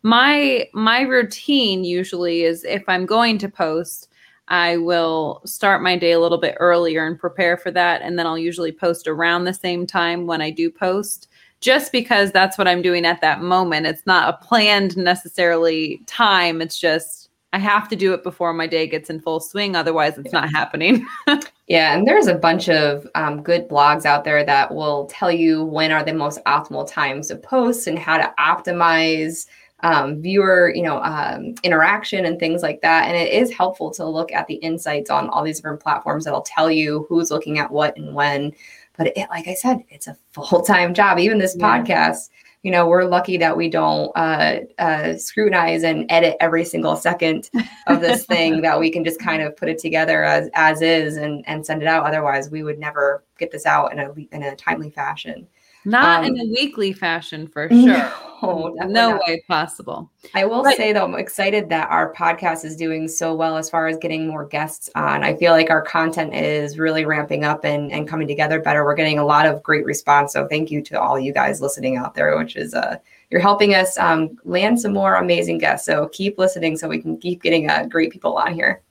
my 0.03 0.67
my 0.73 1.01
routine 1.01 1.83
usually 1.83 2.43
is 2.43 2.63
if 2.63 2.83
i'm 2.87 3.05
going 3.05 3.37
to 3.37 3.49
post 3.49 4.09
i 4.47 4.77
will 4.77 5.41
start 5.45 5.81
my 5.81 5.97
day 5.97 6.13
a 6.13 6.19
little 6.19 6.37
bit 6.37 6.55
earlier 6.59 7.05
and 7.05 7.19
prepare 7.19 7.57
for 7.57 7.71
that 7.71 8.01
and 8.01 8.17
then 8.17 8.25
i'll 8.25 8.37
usually 8.37 8.71
post 8.71 9.07
around 9.07 9.43
the 9.43 9.53
same 9.53 9.85
time 9.85 10.25
when 10.25 10.41
i 10.41 10.49
do 10.49 10.71
post 10.71 11.27
just 11.59 11.91
because 11.91 12.31
that's 12.31 12.57
what 12.57 12.67
i'm 12.67 12.81
doing 12.81 13.05
at 13.05 13.19
that 13.19 13.41
moment. 13.41 13.85
It's 13.85 14.05
not 14.05 14.33
a 14.33 14.45
planned 14.45 14.95
necessarily 14.95 16.01
time 16.05 16.61
it's 16.61 16.79
just 16.79 17.29
i 17.51 17.57
have 17.57 17.89
to 17.89 17.97
do 17.97 18.13
it 18.13 18.23
before 18.23 18.53
my 18.53 18.67
day 18.67 18.87
gets 18.87 19.09
in 19.09 19.19
full 19.19 19.41
swing 19.41 19.75
otherwise 19.75 20.17
it's 20.17 20.33
not 20.33 20.49
happening. 20.49 21.05
Yeah, 21.69 21.95
and 21.95 22.07
there's 22.07 22.25
a 22.25 22.33
bunch 22.33 22.67
of 22.67 23.07
um, 23.13 23.43
good 23.43 23.69
blogs 23.69 24.03
out 24.03 24.23
there 24.23 24.43
that 24.43 24.73
will 24.73 25.05
tell 25.05 25.31
you 25.31 25.63
when 25.63 25.91
are 25.91 26.03
the 26.03 26.13
most 26.13 26.43
optimal 26.45 26.91
times 26.91 27.27
to 27.27 27.35
post 27.35 27.85
and 27.85 27.99
how 27.99 28.17
to 28.17 28.33
optimize 28.39 29.45
um, 29.81 30.21
viewer, 30.21 30.73
you 30.75 30.81
know, 30.83 31.01
um, 31.03 31.53
interaction 31.63 32.25
and 32.25 32.39
things 32.39 32.61
like 32.61 32.81
that. 32.81 33.07
And 33.07 33.15
it 33.15 33.31
is 33.31 33.51
helpful 33.51 33.91
to 33.91 34.05
look 34.05 34.31
at 34.31 34.47
the 34.47 34.55
insights 34.55 35.09
on 35.09 35.29
all 35.29 35.43
these 35.43 35.57
different 35.57 35.79
platforms 35.81 36.25
that'll 36.25 36.41
tell 36.41 36.69
you 36.69 37.05
who's 37.07 37.31
looking 37.31 37.59
at 37.59 37.71
what 37.71 37.97
and 37.97 38.13
when. 38.13 38.51
But 38.97 39.15
it, 39.17 39.29
like 39.29 39.47
I 39.47 39.53
said, 39.53 39.79
it's 39.89 40.07
a 40.07 40.17
full 40.33 40.61
time 40.61 40.93
job. 40.93 41.19
Even 41.19 41.37
this 41.37 41.55
Yeah. 41.57 41.65
podcast, 41.81 42.29
you 42.63 42.71
know, 42.71 42.89
we're 42.89 43.05
lucky 43.05 43.37
that 43.37 43.55
we 43.55 43.69
don't 43.69 44.11
uh, 44.17 44.59
uh, 44.79 45.15
scrutinize 45.15 45.83
and 45.83 46.05
edit 46.11 46.35
every 46.41 46.65
single 46.65 46.97
second 46.97 47.49
of 47.87 48.01
this 48.01 48.25
thing. 48.25 48.59
that 48.61 48.77
we 48.77 48.91
can 48.91 49.05
just 49.05 49.21
kind 49.21 49.41
of 49.41 49.55
put 49.55 49.69
it 49.69 49.77
together 49.79 50.25
as 50.25 50.49
as 50.55 50.81
is 50.81 51.15
and 51.15 51.41
and 51.47 51.65
send 51.65 51.81
it 51.81 51.87
out. 51.87 52.05
Otherwise, 52.05 52.49
we 52.49 52.63
would 52.63 52.77
never 52.77 53.23
get 53.37 53.49
this 53.51 53.65
out 53.65 53.93
in 53.93 53.99
a 53.99 54.11
in 54.35 54.43
a 54.43 54.57
timely 54.57 54.89
fashion. 54.89 55.47
Not 55.85 56.23
Um, 56.23 56.35
in 56.35 56.39
a 56.39 56.45
weekly 56.45 56.93
fashion 56.93 57.47
for 57.47 57.69
sure 57.69 58.11
No, 58.41 58.73
no 58.87 59.11
not. 59.11 59.21
way 59.27 59.43
possible 59.47 60.09
I 60.33 60.45
will 60.45 60.63
Right. 60.63 60.77
say 60.77 60.93
though, 60.93 61.03
I'm 61.05 61.15
excited 61.15 61.69
that 61.69 61.89
our 61.89 62.13
podcast 62.13 62.63
is 62.65 62.75
doing 62.75 63.07
so 63.07 63.33
well 63.33 63.57
as 63.57 63.69
far 63.69 63.87
as 63.87 63.97
getting 63.97 64.27
more 64.27 64.45
guests 64.45 64.89
on. 64.95 65.23
I 65.23 65.35
feel 65.35 65.51
like 65.53 65.69
our 65.69 65.81
content 65.81 66.33
is 66.35 66.77
really 66.79 67.03
ramping 67.05 67.43
up 67.45 67.63
and, 67.65 67.91
and 67.91 68.07
coming 68.07 68.27
together 68.27 68.61
better. 68.61 68.83
We're 68.85 68.95
getting 68.95 69.19
a 69.19 69.25
lot 69.25 69.45
of 69.45 69.61
great 69.63 69.85
response. 69.85 70.33
So 70.33 70.47
thank 70.47 70.71
you 70.71 70.81
to 70.83 70.99
all 71.01 71.17
you 71.19 71.33
guys 71.33 71.61
listening 71.61 71.97
out 71.97 72.15
there, 72.15 72.37
which 72.37 72.55
is 72.55 72.73
uh 72.73 72.97
you're 73.29 73.41
helping 73.41 73.75
us 73.75 73.95
um, 73.99 74.37
land 74.43 74.79
some 74.81 74.91
more 74.93 75.15
amazing 75.15 75.59
guests. 75.59 75.85
So 75.85 76.07
keep 76.09 76.39
listening 76.39 76.75
so 76.77 76.87
we 76.89 76.99
can 76.99 77.17
keep 77.17 77.43
getting 77.43 77.69
uh, 77.69 77.85
great 77.87 78.11
people 78.11 78.35
on 78.37 78.53
here. 78.55 78.81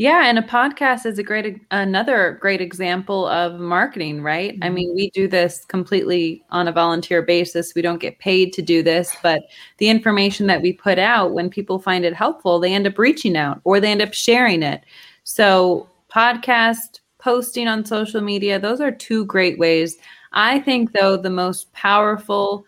Yeah, 0.00 0.22
and 0.24 0.38
a 0.38 0.42
podcast 0.42 1.04
is 1.04 1.18
a 1.18 1.22
great 1.22 1.60
another 1.70 2.38
great 2.40 2.62
example 2.62 3.26
of 3.28 3.60
marketing, 3.60 4.22
right? 4.22 4.56
I 4.62 4.70
Mhm. 4.70 4.74
mean, 4.74 4.94
we 4.94 5.10
do 5.10 5.28
this 5.28 5.66
completely 5.66 6.42
on 6.48 6.66
a 6.68 6.72
volunteer 6.72 7.20
basis. 7.20 7.74
We 7.74 7.82
don't 7.82 8.00
get 8.00 8.18
paid 8.18 8.54
to 8.54 8.62
do 8.62 8.82
this, 8.82 9.14
but 9.22 9.42
the 9.76 9.90
information 9.90 10.46
that 10.46 10.62
we 10.62 10.72
put 10.72 10.98
out 10.98 11.32
when 11.34 11.50
people 11.50 11.78
find 11.78 12.06
it 12.06 12.14
helpful, 12.14 12.58
they 12.58 12.72
end 12.72 12.86
up 12.86 12.96
reaching 12.98 13.36
out 13.36 13.60
or 13.64 13.78
they 13.78 13.90
end 13.90 14.00
up 14.00 14.14
sharing 14.14 14.62
it. 14.62 14.84
So, 15.24 15.86
podcast, 16.10 17.00
posting 17.18 17.68
on 17.68 17.84
social 17.84 18.22
media, 18.22 18.58
those 18.58 18.80
are 18.80 18.90
two 18.90 19.26
great 19.26 19.58
ways. 19.58 19.98
I 20.32 20.60
think 20.60 20.92
though 20.92 21.18
the 21.18 21.28
most 21.28 21.70
powerful 21.74 22.64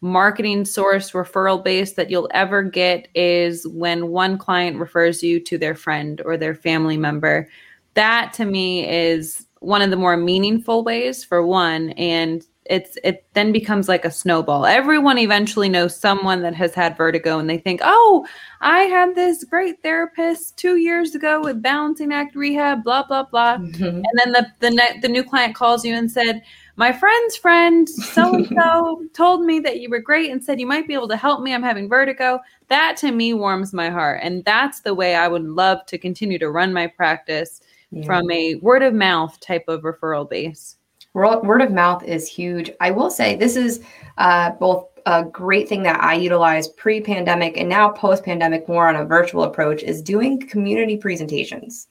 marketing 0.00 0.64
source 0.64 1.10
referral 1.12 1.62
base 1.62 1.92
that 1.92 2.10
you'll 2.10 2.30
ever 2.32 2.62
get 2.62 3.08
is 3.14 3.66
when 3.68 4.08
one 4.08 4.38
client 4.38 4.78
refers 4.78 5.22
you 5.22 5.40
to 5.40 5.58
their 5.58 5.74
friend 5.74 6.22
or 6.24 6.36
their 6.36 6.54
family 6.54 6.96
member. 6.96 7.48
That 7.94 8.32
to 8.34 8.44
me 8.44 8.88
is 8.88 9.46
one 9.60 9.82
of 9.82 9.90
the 9.90 9.96
more 9.96 10.16
meaningful 10.16 10.84
ways 10.84 11.24
for 11.24 11.44
one 11.44 11.90
and 11.90 12.46
it's 12.68 12.98
it 13.02 13.24
then 13.32 13.50
becomes 13.50 13.88
like 13.88 14.04
a 14.04 14.10
snowball. 14.10 14.66
Everyone 14.66 15.18
eventually 15.18 15.68
knows 15.68 15.96
someone 15.96 16.42
that 16.42 16.54
has 16.54 16.74
had 16.74 16.96
vertigo 16.96 17.38
and 17.38 17.48
they 17.48 17.58
think, 17.58 17.80
"Oh, 17.82 18.26
I 18.60 18.80
had 18.80 19.14
this 19.14 19.42
great 19.44 19.82
therapist 19.82 20.58
2 20.58 20.76
years 20.76 21.14
ago 21.14 21.40
with 21.40 21.62
balancing 21.62 22.12
act 22.12 22.36
rehab, 22.36 22.84
blah 22.84 23.04
blah 23.06 23.24
blah." 23.24 23.56
Mm-hmm. 23.56 23.84
And 23.84 24.04
then 24.22 24.32
the 24.32 24.46
the 24.60 24.70
ne- 24.70 25.00
the 25.00 25.08
new 25.08 25.24
client 25.24 25.54
calls 25.54 25.84
you 25.84 25.94
and 25.94 26.10
said, 26.10 26.42
"My 26.78 26.92
friend's 26.92 27.36
friend 27.36 27.88
so 27.88 28.34
and 28.34 28.48
so 28.48 29.04
told 29.12 29.44
me 29.44 29.60
that 29.60 29.80
you 29.80 29.90
were 29.90 30.00
great 30.00 30.30
and 30.30 30.42
said 30.42 30.58
you 30.58 30.66
might 30.66 30.86
be 30.86 30.94
able 30.94 31.08
to 31.08 31.16
help 31.16 31.42
me. 31.42 31.52
I'm 31.52 31.62
having 31.62 31.88
vertigo." 31.88 32.40
That 32.68 32.96
to 32.98 33.12
me 33.12 33.34
warms 33.34 33.74
my 33.74 33.90
heart, 33.90 34.20
and 34.22 34.44
that's 34.44 34.80
the 34.80 34.94
way 34.94 35.14
I 35.14 35.28
would 35.28 35.44
love 35.44 35.84
to 35.86 35.98
continue 35.98 36.38
to 36.38 36.50
run 36.50 36.72
my 36.72 36.86
practice 36.86 37.60
yeah. 37.90 38.06
from 38.06 38.30
a 38.30 38.54
word 38.56 38.82
of 38.82 38.94
mouth 38.94 39.38
type 39.40 39.64
of 39.68 39.82
referral 39.82 40.28
base. 40.28 40.76
Word 41.14 41.62
of 41.62 41.72
mouth 41.72 42.04
is 42.04 42.28
huge. 42.28 42.70
I 42.80 42.92
will 42.92 43.10
say 43.10 43.34
this 43.34 43.56
is 43.56 43.80
uh, 44.18 44.52
both 44.52 44.86
a 45.06 45.24
great 45.24 45.68
thing 45.68 45.82
that 45.84 46.00
I 46.02 46.14
utilize 46.14 46.68
pre 46.68 47.00
pandemic 47.00 47.56
and 47.56 47.68
now 47.68 47.88
post 47.90 48.24
pandemic, 48.24 48.68
more 48.68 48.88
on 48.88 48.96
a 48.96 49.04
virtual 49.04 49.42
approach, 49.42 49.82
is 49.82 50.02
doing 50.02 50.38
community 50.38 50.96
presentations. 50.96 51.88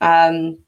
Um, 0.00 0.58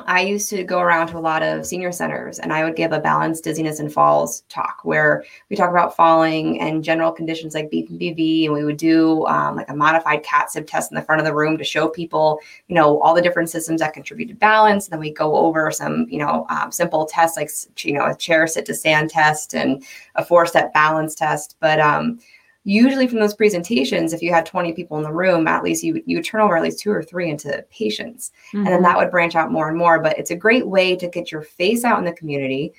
I 0.00 0.22
used 0.22 0.50
to 0.50 0.64
go 0.64 0.80
around 0.80 1.06
to 1.08 1.18
a 1.18 1.20
lot 1.20 1.42
of 1.42 1.64
senior 1.64 1.92
centers 1.92 2.40
and 2.40 2.52
I 2.52 2.64
would 2.64 2.74
give 2.74 2.90
a 2.90 2.98
balanced 2.98 3.44
dizziness 3.44 3.78
and 3.78 3.92
falls 3.92 4.40
talk 4.48 4.80
where 4.82 5.24
we 5.48 5.56
talk 5.56 5.70
about 5.70 5.94
falling 5.94 6.60
and 6.60 6.82
general 6.82 7.12
conditions 7.12 7.54
like 7.54 7.70
BPPV. 7.70 8.46
And 8.46 8.54
we 8.54 8.64
would 8.64 8.76
do 8.76 9.24
um, 9.26 9.56
like 9.56 9.68
a 9.68 9.76
modified 9.76 10.24
CTSIB 10.24 10.66
test 10.66 10.90
in 10.90 10.96
the 10.96 11.02
front 11.02 11.20
of 11.20 11.26
the 11.26 11.34
room 11.34 11.56
to 11.58 11.64
show 11.64 11.88
people, 11.88 12.40
you 12.66 12.74
know, 12.74 13.00
all 13.02 13.14
the 13.14 13.22
different 13.22 13.50
systems 13.50 13.80
that 13.80 13.94
contribute 13.94 14.26
to 14.28 14.34
balance. 14.34 14.88
then 14.88 14.98
we 14.98 15.12
go 15.12 15.36
over 15.36 15.70
some, 15.70 16.06
you 16.08 16.18
know, 16.18 16.44
um, 16.48 16.72
simple 16.72 17.06
tests 17.06 17.36
like, 17.36 17.50
you 17.84 17.94
know, 17.94 18.06
a 18.06 18.16
chair 18.16 18.48
sit 18.48 18.66
to 18.66 18.74
stand 18.74 19.10
test 19.10 19.54
and 19.54 19.84
a 20.16 20.24
four 20.24 20.44
step 20.44 20.72
balance 20.74 21.14
test. 21.14 21.56
But, 21.60 21.78
um, 21.78 22.18
usually 22.64 23.06
from 23.06 23.20
those 23.20 23.34
presentations 23.34 24.12
if 24.12 24.22
you 24.22 24.32
had 24.32 24.46
20 24.46 24.72
people 24.72 24.96
in 24.96 25.02
the 25.02 25.12
room 25.12 25.46
at 25.46 25.62
least 25.62 25.84
you 25.84 26.02
you 26.06 26.16
would 26.16 26.24
turn 26.24 26.40
over 26.40 26.56
at 26.56 26.62
least 26.62 26.80
two 26.80 26.90
or 26.90 27.02
three 27.02 27.30
into 27.30 27.64
patients 27.70 28.32
mm-hmm. 28.48 28.58
and 28.58 28.66
then 28.66 28.74
mm-hmm. 28.74 28.84
that 28.84 28.96
would 28.96 29.10
branch 29.10 29.36
out 29.36 29.52
more 29.52 29.68
and 29.68 29.76
more 29.76 30.00
but 30.00 30.18
it's 30.18 30.30
a 30.30 30.36
great 30.36 30.66
way 30.66 30.96
to 30.96 31.08
get 31.08 31.30
your 31.30 31.42
face 31.42 31.84
out 31.84 31.98
in 31.98 32.04
the 32.04 32.12
community 32.12 32.72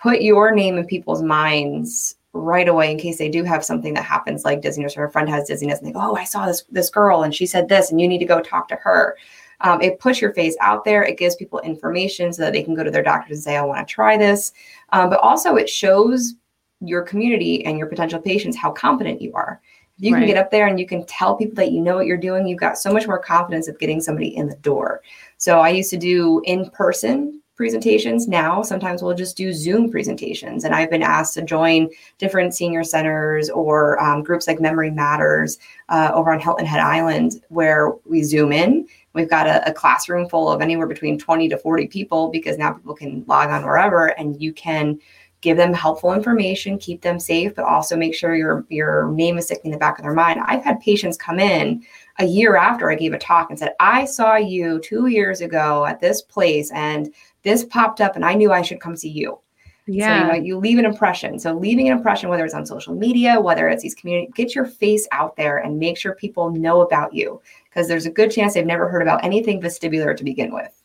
put 0.00 0.22
your 0.22 0.52
name 0.52 0.78
in 0.78 0.86
people's 0.86 1.22
minds 1.22 2.16
right 2.32 2.68
away 2.68 2.90
in 2.90 2.98
case 2.98 3.18
they 3.18 3.28
do 3.28 3.44
have 3.44 3.64
something 3.64 3.92
that 3.92 4.04
happens 4.04 4.44
like 4.44 4.62
dizziness 4.62 4.96
or 4.96 5.04
a 5.04 5.10
friend 5.10 5.28
has 5.28 5.46
dizziness 5.46 5.80
and 5.80 5.88
they 5.88 5.92
go 5.92 6.00
oh 6.00 6.16
i 6.16 6.24
saw 6.24 6.46
this 6.46 6.64
this 6.70 6.88
girl 6.88 7.24
and 7.24 7.34
she 7.34 7.44
said 7.44 7.68
this 7.68 7.90
and 7.90 8.00
you 8.00 8.08
need 8.08 8.18
to 8.18 8.24
go 8.24 8.40
talk 8.40 8.68
to 8.68 8.76
her 8.76 9.16
um, 9.64 9.80
it 9.80 10.00
puts 10.00 10.20
your 10.20 10.32
face 10.34 10.56
out 10.60 10.84
there 10.84 11.04
it 11.04 11.18
gives 11.18 11.36
people 11.36 11.60
information 11.60 12.32
so 12.32 12.42
that 12.42 12.52
they 12.52 12.62
can 12.62 12.74
go 12.74 12.82
to 12.82 12.90
their 12.90 13.02
doctors 13.02 13.38
and 13.38 13.44
say 13.44 13.56
i 13.56 13.62
want 13.62 13.86
to 13.86 13.92
try 13.92 14.16
this 14.16 14.52
um, 14.92 15.10
but 15.10 15.20
also 15.20 15.56
it 15.56 15.68
shows 15.68 16.34
your 16.82 17.02
community 17.02 17.64
and 17.64 17.78
your 17.78 17.86
potential 17.86 18.20
patients 18.20 18.56
how 18.56 18.70
confident 18.70 19.20
you 19.22 19.32
are. 19.34 19.60
If 19.98 20.04
you 20.04 20.14
right. 20.14 20.20
can 20.20 20.28
get 20.28 20.38
up 20.38 20.50
there 20.50 20.66
and 20.66 20.80
you 20.80 20.86
can 20.86 21.04
tell 21.06 21.36
people 21.36 21.54
that 21.56 21.72
you 21.72 21.80
know 21.80 21.96
what 21.96 22.06
you're 22.06 22.16
doing, 22.16 22.46
you've 22.46 22.58
got 22.58 22.78
so 22.78 22.92
much 22.92 23.06
more 23.06 23.18
confidence 23.18 23.68
of 23.68 23.78
getting 23.78 24.00
somebody 24.00 24.34
in 24.36 24.48
the 24.48 24.56
door. 24.56 25.02
So 25.36 25.60
I 25.60 25.68
used 25.68 25.90
to 25.90 25.96
do 25.96 26.42
in 26.44 26.70
person 26.70 27.42
presentations. 27.54 28.26
Now, 28.26 28.62
sometimes 28.62 29.02
we'll 29.02 29.14
just 29.14 29.36
do 29.36 29.52
Zoom 29.52 29.90
presentations. 29.90 30.64
And 30.64 30.74
I've 30.74 30.90
been 30.90 31.02
asked 31.02 31.34
to 31.34 31.42
join 31.42 31.88
different 32.18 32.54
senior 32.54 32.82
centers 32.82 33.50
or 33.50 34.02
um, 34.02 34.22
groups 34.22 34.48
like 34.48 34.60
Memory 34.60 34.90
Matters 34.90 35.58
uh, 35.88 36.10
over 36.14 36.32
on 36.32 36.40
Hilton 36.40 36.66
Head 36.66 36.80
Island, 36.80 37.44
where 37.50 37.92
we 38.04 38.22
Zoom 38.22 38.52
in. 38.52 38.88
We've 39.12 39.30
got 39.30 39.46
a, 39.46 39.68
a 39.68 39.72
classroom 39.72 40.28
full 40.28 40.50
of 40.50 40.62
anywhere 40.62 40.86
between 40.86 41.18
20 41.18 41.50
to 41.50 41.58
40 41.58 41.86
people 41.88 42.30
because 42.30 42.58
now 42.58 42.72
people 42.72 42.94
can 42.94 43.24
log 43.28 43.50
on 43.50 43.64
wherever 43.64 44.06
and 44.06 44.40
you 44.40 44.52
can 44.52 44.98
give 45.42 45.58
them 45.58 45.74
helpful 45.74 46.14
information, 46.14 46.78
keep 46.78 47.02
them 47.02 47.20
safe, 47.20 47.54
but 47.54 47.66
also 47.66 47.96
make 47.96 48.14
sure 48.14 48.34
your 48.34 48.64
your 48.70 49.10
name 49.10 49.36
is 49.36 49.44
sticking 49.44 49.66
in 49.66 49.72
the 49.72 49.78
back 49.78 49.98
of 49.98 50.04
their 50.04 50.14
mind. 50.14 50.40
I've 50.46 50.64
had 50.64 50.80
patients 50.80 51.18
come 51.18 51.38
in 51.38 51.84
a 52.18 52.24
year 52.24 52.56
after 52.56 52.90
I 52.90 52.94
gave 52.94 53.12
a 53.12 53.18
talk 53.18 53.50
and 53.50 53.58
said, 53.58 53.74
"I 53.78 54.06
saw 54.06 54.36
you 54.36 54.80
2 54.80 55.08
years 55.08 55.42
ago 55.42 55.84
at 55.84 56.00
this 56.00 56.22
place 56.22 56.70
and 56.72 57.12
this 57.42 57.64
popped 57.64 58.00
up 58.00 58.16
and 58.16 58.24
I 58.24 58.34
knew 58.34 58.52
I 58.52 58.62
should 58.62 58.80
come 58.80 58.96
see 58.96 59.10
you." 59.10 59.38
Yeah. 59.86 60.20
So, 60.20 60.26
you 60.26 60.32
know, 60.32 60.44
you 60.46 60.58
leave 60.58 60.78
an 60.78 60.84
impression. 60.84 61.40
So 61.40 61.54
leaving 61.54 61.88
an 61.88 61.96
impression, 61.96 62.30
whether 62.30 62.44
it's 62.44 62.54
on 62.54 62.64
social 62.64 62.94
media, 62.94 63.40
whether 63.40 63.68
it's 63.68 63.82
these 63.82 63.96
community, 63.96 64.30
get 64.36 64.54
your 64.54 64.64
face 64.64 65.08
out 65.10 65.36
there 65.36 65.58
and 65.58 65.78
make 65.78 65.98
sure 65.98 66.14
people 66.14 66.50
know 66.50 66.82
about 66.82 67.12
you 67.12 67.40
because 67.68 67.88
there's 67.88 68.06
a 68.06 68.10
good 68.10 68.30
chance 68.30 68.54
they've 68.54 68.64
never 68.64 68.88
heard 68.88 69.02
about 69.02 69.24
anything 69.24 69.60
vestibular 69.60 70.16
to 70.16 70.22
begin 70.22 70.54
with. 70.54 70.81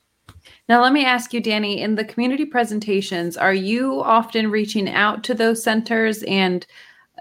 Now, 0.69 0.81
let 0.81 0.91
me 0.91 1.05
ask 1.05 1.33
you, 1.33 1.39
Danny, 1.39 1.81
in 1.81 1.95
the 1.95 2.03
community 2.03 2.45
presentations, 2.45 3.37
are 3.37 3.53
you 3.53 4.01
often 4.03 4.51
reaching 4.51 4.89
out 4.89 5.23
to 5.25 5.33
those 5.33 5.63
centers 5.63 6.23
and 6.23 6.65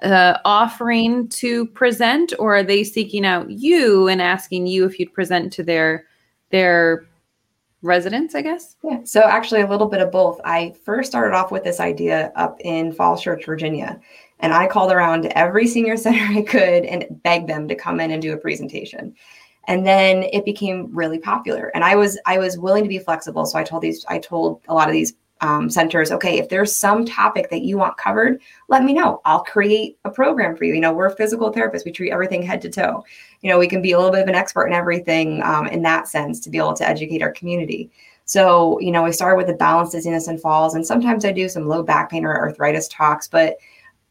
uh, 0.02 0.38
offering 0.44 1.28
to 1.28 1.66
present, 1.66 2.32
or 2.40 2.56
are 2.56 2.62
they 2.64 2.82
seeking 2.82 3.24
out 3.24 3.50
you 3.50 4.08
and 4.08 4.20
asking 4.20 4.66
you 4.66 4.84
if 4.84 4.98
you'd 4.98 5.14
present 5.14 5.52
to 5.54 5.62
their 5.62 6.06
their 6.50 7.06
residents? 7.82 8.34
I 8.34 8.42
guess. 8.42 8.76
Yeah. 8.82 8.98
So 9.04 9.22
actually, 9.22 9.60
a 9.60 9.68
little 9.68 9.88
bit 9.88 10.02
of 10.02 10.10
both. 10.10 10.40
I 10.44 10.74
first 10.84 11.10
started 11.10 11.36
off 11.36 11.52
with 11.52 11.62
this 11.62 11.78
idea 11.78 12.32
up 12.34 12.60
in 12.60 12.92
Falls 12.92 13.22
Church, 13.22 13.46
Virginia, 13.46 14.00
and 14.40 14.52
I 14.52 14.66
called 14.66 14.90
around 14.90 15.26
every 15.36 15.68
senior 15.68 15.96
center 15.96 16.36
I 16.36 16.42
could 16.42 16.84
and 16.84 17.06
begged 17.22 17.48
them 17.48 17.68
to 17.68 17.76
come 17.76 18.00
in 18.00 18.10
and 18.10 18.20
do 18.20 18.32
a 18.32 18.38
presentation 18.38 19.14
and 19.66 19.86
then 19.86 20.24
it 20.32 20.44
became 20.44 20.88
really 20.94 21.18
popular. 21.18 21.70
And 21.74 21.84
i 21.84 21.94
was 21.94 22.18
i 22.26 22.38
was 22.38 22.58
willing 22.58 22.82
to 22.84 22.88
be 22.88 22.98
flexible. 22.98 23.46
So 23.46 23.58
i 23.58 23.64
told 23.64 23.82
these 23.82 24.04
i 24.08 24.18
told 24.18 24.60
a 24.68 24.74
lot 24.74 24.88
of 24.88 24.92
these 24.92 25.14
um, 25.42 25.68
centers 25.68 26.10
okay 26.10 26.38
if 26.38 26.48
there's 26.48 26.74
some 26.74 27.04
topic 27.04 27.50
that 27.50 27.60
you 27.60 27.76
want 27.76 27.98
covered 27.98 28.40
let 28.68 28.84
me 28.84 28.94
know. 28.94 29.20
I'll 29.26 29.44
create 29.44 29.98
a 30.04 30.10
program 30.10 30.56
for 30.56 30.64
you. 30.64 30.74
You 30.74 30.80
know 30.80 30.92
we're 30.92 31.10
physical 31.10 31.52
therapists. 31.52 31.84
We 31.84 31.92
treat 31.92 32.10
everything 32.10 32.42
head 32.42 32.62
to 32.62 32.70
toe. 32.70 33.04
You 33.42 33.50
know 33.50 33.58
we 33.58 33.68
can 33.68 33.82
be 33.82 33.92
a 33.92 33.98
little 33.98 34.12
bit 34.12 34.22
of 34.22 34.28
an 34.28 34.34
expert 34.34 34.66
in 34.66 34.72
everything 34.72 35.42
um, 35.42 35.66
in 35.66 35.82
that 35.82 36.08
sense 36.08 36.40
to 36.40 36.50
be 36.50 36.58
able 36.58 36.74
to 36.74 36.88
educate 36.88 37.22
our 37.22 37.32
community. 37.32 37.90
So 38.24 38.80
you 38.80 38.90
know 38.90 39.02
we 39.02 39.12
started 39.12 39.36
with 39.36 39.48
the 39.48 39.54
balance 39.54 39.90
dizziness 39.90 40.28
and 40.28 40.40
falls. 40.40 40.74
And 40.74 40.86
sometimes 40.86 41.24
i 41.24 41.32
do 41.32 41.48
some 41.48 41.68
low 41.68 41.82
back 41.82 42.10
pain 42.10 42.24
or 42.24 42.34
arthritis 42.34 42.88
talks 42.88 43.28
but 43.28 43.58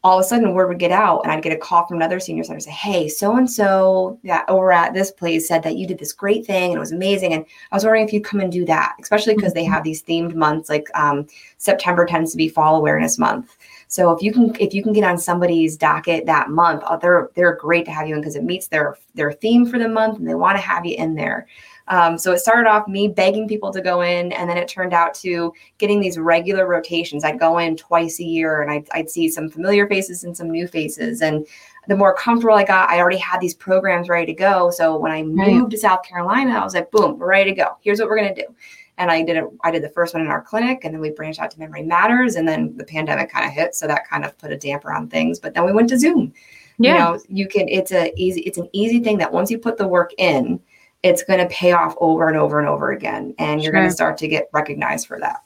all 0.06 0.20
of 0.20 0.24
a 0.24 0.28
sudden 0.28 0.54
word 0.54 0.68
would 0.68 0.78
get 0.78 0.92
out 0.92 1.20
and 1.24 1.32
I'd 1.32 1.42
get 1.42 1.52
a 1.52 1.56
call 1.56 1.84
from 1.84 1.96
another 1.96 2.20
senior 2.20 2.44
center 2.44 2.60
say, 2.60 2.70
Hey, 2.70 3.08
so 3.08 3.36
and 3.36 3.50
so 3.50 4.20
that 4.22 4.48
over 4.48 4.70
at 4.70 4.94
this 4.94 5.10
place 5.10 5.48
said 5.48 5.64
that 5.64 5.76
you 5.76 5.84
did 5.84 5.98
this 5.98 6.12
great 6.12 6.46
thing 6.46 6.70
and 6.70 6.76
it 6.76 6.78
was 6.78 6.92
amazing. 6.92 7.32
And 7.32 7.44
I 7.72 7.74
was 7.74 7.82
wondering 7.82 8.06
if 8.06 8.12
you'd 8.12 8.24
come 8.24 8.38
and 8.38 8.52
do 8.52 8.64
that, 8.66 8.94
especially 9.02 9.34
because 9.34 9.52
they 9.52 9.64
mm-hmm. 9.64 9.72
have 9.72 9.82
these 9.82 10.04
themed 10.04 10.36
months 10.36 10.68
like 10.68 10.86
um, 10.94 11.26
September 11.58 12.06
tends 12.06 12.30
to 12.30 12.36
be 12.36 12.48
fall 12.48 12.76
awareness 12.76 13.18
month. 13.18 13.56
So 13.88 14.12
if 14.12 14.22
you 14.22 14.32
can 14.32 14.54
if 14.60 14.72
you 14.72 14.82
can 14.84 14.92
get 14.92 15.02
on 15.02 15.18
somebody's 15.18 15.76
docket 15.76 16.24
that 16.26 16.50
month, 16.50 16.84
oh, 16.86 16.98
they're 17.02 17.30
they're 17.34 17.56
great 17.56 17.84
to 17.86 17.90
have 17.90 18.06
you 18.06 18.14
in 18.14 18.20
because 18.20 18.36
it 18.36 18.44
meets 18.44 18.68
their 18.68 18.96
their 19.16 19.32
theme 19.32 19.66
for 19.66 19.80
the 19.80 19.88
month 19.88 20.18
and 20.18 20.28
they 20.28 20.34
want 20.34 20.56
to 20.56 20.62
have 20.62 20.86
you 20.86 20.94
in 20.96 21.16
there. 21.16 21.48
Um, 21.88 22.18
so 22.18 22.32
it 22.32 22.38
started 22.38 22.68
off 22.68 22.88
me 22.88 23.08
begging 23.08 23.46
people 23.46 23.72
to 23.72 23.80
go 23.80 24.00
in, 24.00 24.32
and 24.32 24.50
then 24.50 24.56
it 24.56 24.68
turned 24.68 24.92
out 24.92 25.14
to 25.16 25.52
getting 25.78 26.00
these 26.00 26.18
regular 26.18 26.66
rotations. 26.66 27.24
I'd 27.24 27.38
go 27.38 27.58
in 27.58 27.76
twice 27.76 28.18
a 28.20 28.24
year, 28.24 28.62
and 28.62 28.70
I'd, 28.70 28.88
I'd 28.92 29.10
see 29.10 29.28
some 29.28 29.48
familiar 29.48 29.86
faces 29.86 30.24
and 30.24 30.36
some 30.36 30.50
new 30.50 30.66
faces. 30.66 31.22
And 31.22 31.46
the 31.86 31.96
more 31.96 32.14
comfortable 32.14 32.54
I 32.54 32.64
got, 32.64 32.90
I 32.90 32.98
already 32.98 33.18
had 33.18 33.40
these 33.40 33.54
programs 33.54 34.08
ready 34.08 34.26
to 34.26 34.34
go. 34.34 34.70
So 34.70 34.96
when 34.96 35.12
I 35.12 35.22
moved 35.22 35.70
to 35.70 35.78
South 35.78 36.02
Carolina, 36.02 36.58
I 36.58 36.64
was 36.64 36.74
like, 36.74 36.90
boom, 36.90 37.18
we're 37.18 37.28
ready 37.28 37.50
to 37.50 37.56
go. 37.56 37.76
Here's 37.80 38.00
what 38.00 38.08
we're 38.08 38.16
gonna 38.16 38.34
do. 38.34 38.46
And 38.98 39.10
I 39.10 39.22
did 39.22 39.36
it. 39.36 39.44
I 39.62 39.70
did 39.70 39.82
the 39.82 39.90
first 39.90 40.14
one 40.14 40.22
in 40.22 40.28
our 40.28 40.42
clinic, 40.42 40.84
and 40.84 40.92
then 40.92 41.00
we 41.00 41.10
branched 41.10 41.38
out 41.38 41.50
to 41.52 41.58
Memory 41.58 41.82
Matters, 41.82 42.34
and 42.34 42.48
then 42.48 42.76
the 42.76 42.84
pandemic 42.84 43.30
kind 43.30 43.46
of 43.46 43.52
hit, 43.52 43.74
so 43.74 43.86
that 43.86 44.08
kind 44.08 44.24
of 44.24 44.36
put 44.38 44.52
a 44.52 44.56
damper 44.56 44.92
on 44.92 45.08
things. 45.08 45.38
But 45.38 45.54
then 45.54 45.66
we 45.66 45.72
went 45.72 45.88
to 45.90 45.98
Zoom. 45.98 46.32
Yeah. 46.78 46.92
You 46.92 46.98
know, 46.98 47.22
you 47.28 47.46
can. 47.46 47.68
It's 47.68 47.92
a 47.92 48.12
easy. 48.16 48.40
It's 48.40 48.58
an 48.58 48.68
easy 48.72 49.00
thing 49.00 49.18
that 49.18 49.32
once 49.32 49.50
you 49.50 49.58
put 49.58 49.76
the 49.76 49.86
work 49.86 50.12
in, 50.18 50.60
it's 51.02 51.22
going 51.22 51.38
to 51.38 51.46
pay 51.54 51.72
off 51.72 51.94
over 51.98 52.28
and 52.28 52.36
over 52.36 52.58
and 52.58 52.68
over 52.68 52.90
again. 52.92 53.34
And 53.38 53.62
you're 53.62 53.72
sure. 53.72 53.80
going 53.80 53.88
to 53.88 53.94
start 53.94 54.16
to 54.18 54.28
get 54.28 54.48
recognized 54.52 55.06
for 55.06 55.18
that. 55.20 55.42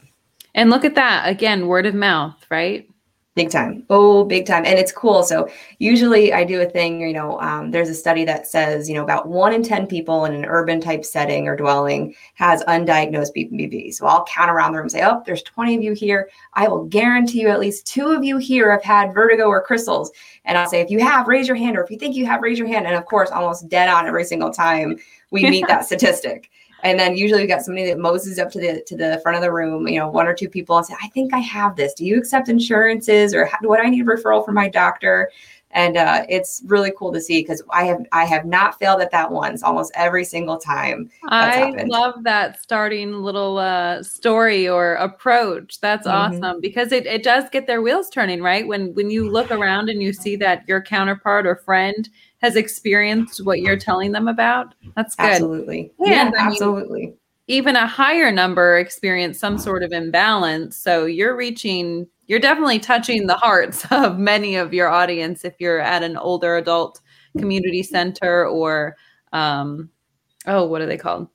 And 0.54 0.71
look 0.71 0.85
at 0.85 0.95
that 0.97 1.28
again, 1.28 1.66
word 1.66 1.87
of 1.87 1.95
mouth, 1.95 2.45
right? 2.50 2.88
Big 3.37 3.49
time. 3.49 3.85
Oh, 3.88 4.25
big 4.25 4.45
time. 4.45 4.66
And 4.66 4.76
it's 4.76 4.90
cool. 4.90 5.23
So, 5.23 5.49
usually 5.78 6.33
I 6.33 6.42
do 6.42 6.61
a 6.62 6.66
thing, 6.66 7.00
you 7.00 7.12
know, 7.12 7.40
um, 7.40 7.71
there's 7.71 7.88
a 7.88 7.95
study 7.95 8.25
that 8.25 8.49
says, 8.49 8.88
you 8.88 8.95
know, 8.97 9.04
about 9.04 9.28
one 9.28 9.52
in 9.52 9.62
10 9.62 9.87
people 9.87 10.25
in 10.25 10.35
an 10.35 10.45
urban 10.45 10.80
type 10.80 11.04
setting 11.04 11.47
or 11.47 11.54
dwelling 11.54 12.12
has 12.35 12.64
undiagnosed 12.64 13.30
BPPV. 13.37 13.95
So, 13.95 14.07
I'll 14.07 14.25
count 14.25 14.50
around 14.50 14.73
the 14.73 14.78
room 14.78 14.87
and 14.87 14.92
say, 14.92 15.04
oh, 15.04 15.23
there's 15.25 15.45
20 15.45 15.76
of 15.76 15.83
you 15.85 15.92
here. 15.92 16.28
I 16.54 16.66
will 16.66 16.87
guarantee 16.87 17.42
you 17.42 17.49
at 17.50 17.61
least 17.61 17.87
two 17.87 18.09
of 18.09 18.25
you 18.25 18.37
here 18.38 18.73
have 18.73 18.83
had 18.83 19.14
vertigo 19.14 19.45
or 19.45 19.62
crystals. 19.62 20.11
And 20.45 20.59
I'll 20.59 20.69
say, 20.69 20.80
if 20.80 20.90
you 20.90 20.99
have, 20.99 21.28
raise 21.28 21.47
your 21.47 21.57
hand. 21.57 21.78
Or 21.78 21.85
if 21.85 21.90
you 21.90 21.99
think 21.99 22.16
you 22.16 22.26
have, 22.26 22.42
raise 22.42 22.59
your 22.59 22.66
hand. 22.66 22.88
And 22.88 22.97
of 22.97 23.07
course, 23.07 23.30
almost 23.30 23.69
dead 23.69 23.88
on 23.88 24.09
every 24.09 24.25
single 24.25 24.52
time 24.52 24.99
we 25.30 25.49
meet 25.49 25.66
that 25.68 25.84
statistic. 25.87 26.50
And 26.82 26.99
then 26.99 27.14
usually 27.14 27.42
we 27.42 27.46
got 27.46 27.60
somebody 27.60 27.87
that 27.88 27.99
moses 27.99 28.38
up 28.38 28.50
to 28.52 28.58
the 28.58 28.82
to 28.87 28.96
the 28.96 29.20
front 29.22 29.37
of 29.37 29.42
the 29.42 29.52
room, 29.52 29.87
you 29.87 29.99
know, 29.99 30.08
one 30.08 30.26
or 30.26 30.34
two 30.34 30.49
people 30.49 30.78
and 30.78 30.87
say, 30.87 30.94
I 31.02 31.08
think 31.08 31.34
I 31.34 31.38
have 31.38 31.76
this. 31.76 31.92
Do 31.92 32.06
you 32.06 32.16
accept 32.16 32.49
insurances 32.49 33.34
or 33.34 33.44
how, 33.44 33.58
what 33.62 33.84
I 33.84 33.90
need 33.90 34.00
a 34.00 34.04
referral 34.04 34.44
from 34.44 34.54
my 34.54 34.68
doctor? 34.68 35.30
and 35.72 35.96
uh, 35.96 36.25
it's 36.28 36.62
really 36.66 36.92
cool 36.96 37.12
to 37.12 37.20
see 37.20 37.42
because 37.42 37.62
I 37.70 37.84
have 37.84 38.04
I 38.12 38.25
have 38.25 38.44
not 38.44 38.78
failed 38.78 39.00
at 39.00 39.10
that 39.12 39.30
once. 39.30 39.62
Almost 39.62 39.92
every 39.94 40.25
single 40.25 40.58
time. 40.58 41.10
I 41.28 41.56
happened. 41.56 41.90
love 41.90 42.25
that 42.25 42.60
starting 42.60 43.12
little 43.12 43.58
uh, 43.58 44.02
story 44.02 44.68
or 44.68 44.94
approach. 44.94 45.80
That's 45.80 46.06
mm-hmm. 46.06 46.44
awesome 46.44 46.60
because 46.60 46.92
it 46.92 47.06
it 47.06 47.22
does 47.22 47.49
get 47.50 47.66
their 47.66 47.82
wheels 47.82 48.10
turning, 48.10 48.42
right? 48.42 48.66
When 48.66 48.92
when 48.94 49.10
you 49.10 49.30
look 49.30 49.50
around 49.50 49.88
and 49.88 50.02
you 50.02 50.12
see 50.12 50.34
that 50.37 50.66
your 50.66 50.82
counterpart 50.82 51.46
or 51.46 51.56
friend 51.56 52.08
has 52.40 52.56
experienced 52.56 53.44
what 53.44 53.61
you're 53.61 53.78
telling 53.78 54.12
them 54.12 54.28
about. 54.28 54.75
That's 54.97 55.14
good. 55.14 55.26
Absolutely. 55.26 55.92
And, 55.99 56.09
yeah, 56.09 56.30
absolutely. 56.37 57.00
mean, 57.00 57.16
even 57.49 57.76
a 57.76 57.87
higher 57.87 58.30
number 58.30 58.78
experience 58.78 59.38
some 59.38 59.59
sort 59.59 59.82
of 59.82 59.92
imbalance. 59.92 60.76
So 60.76 61.04
you're 61.04 61.37
reaching, 61.37 62.06
you're 62.26 62.38
definitely 62.38 62.78
touching 62.78 63.26
the 63.26 63.37
hearts 63.37 63.85
of 63.90 64.18
many 64.18 64.56
of 64.56 64.73
your 64.73 64.88
audience 64.88 65.44
if 65.44 65.54
you're 65.59 65.80
at 65.80 66.02
an 66.02 66.16
older 66.16 66.56
adult 66.56 67.00
community 67.38 67.82
center 67.82 68.47
or, 68.47 68.97
um, 69.32 69.90
oh, 70.47 70.66
what 70.66 70.80
are 70.80 70.87
they 70.87 70.97
called? 70.97 71.28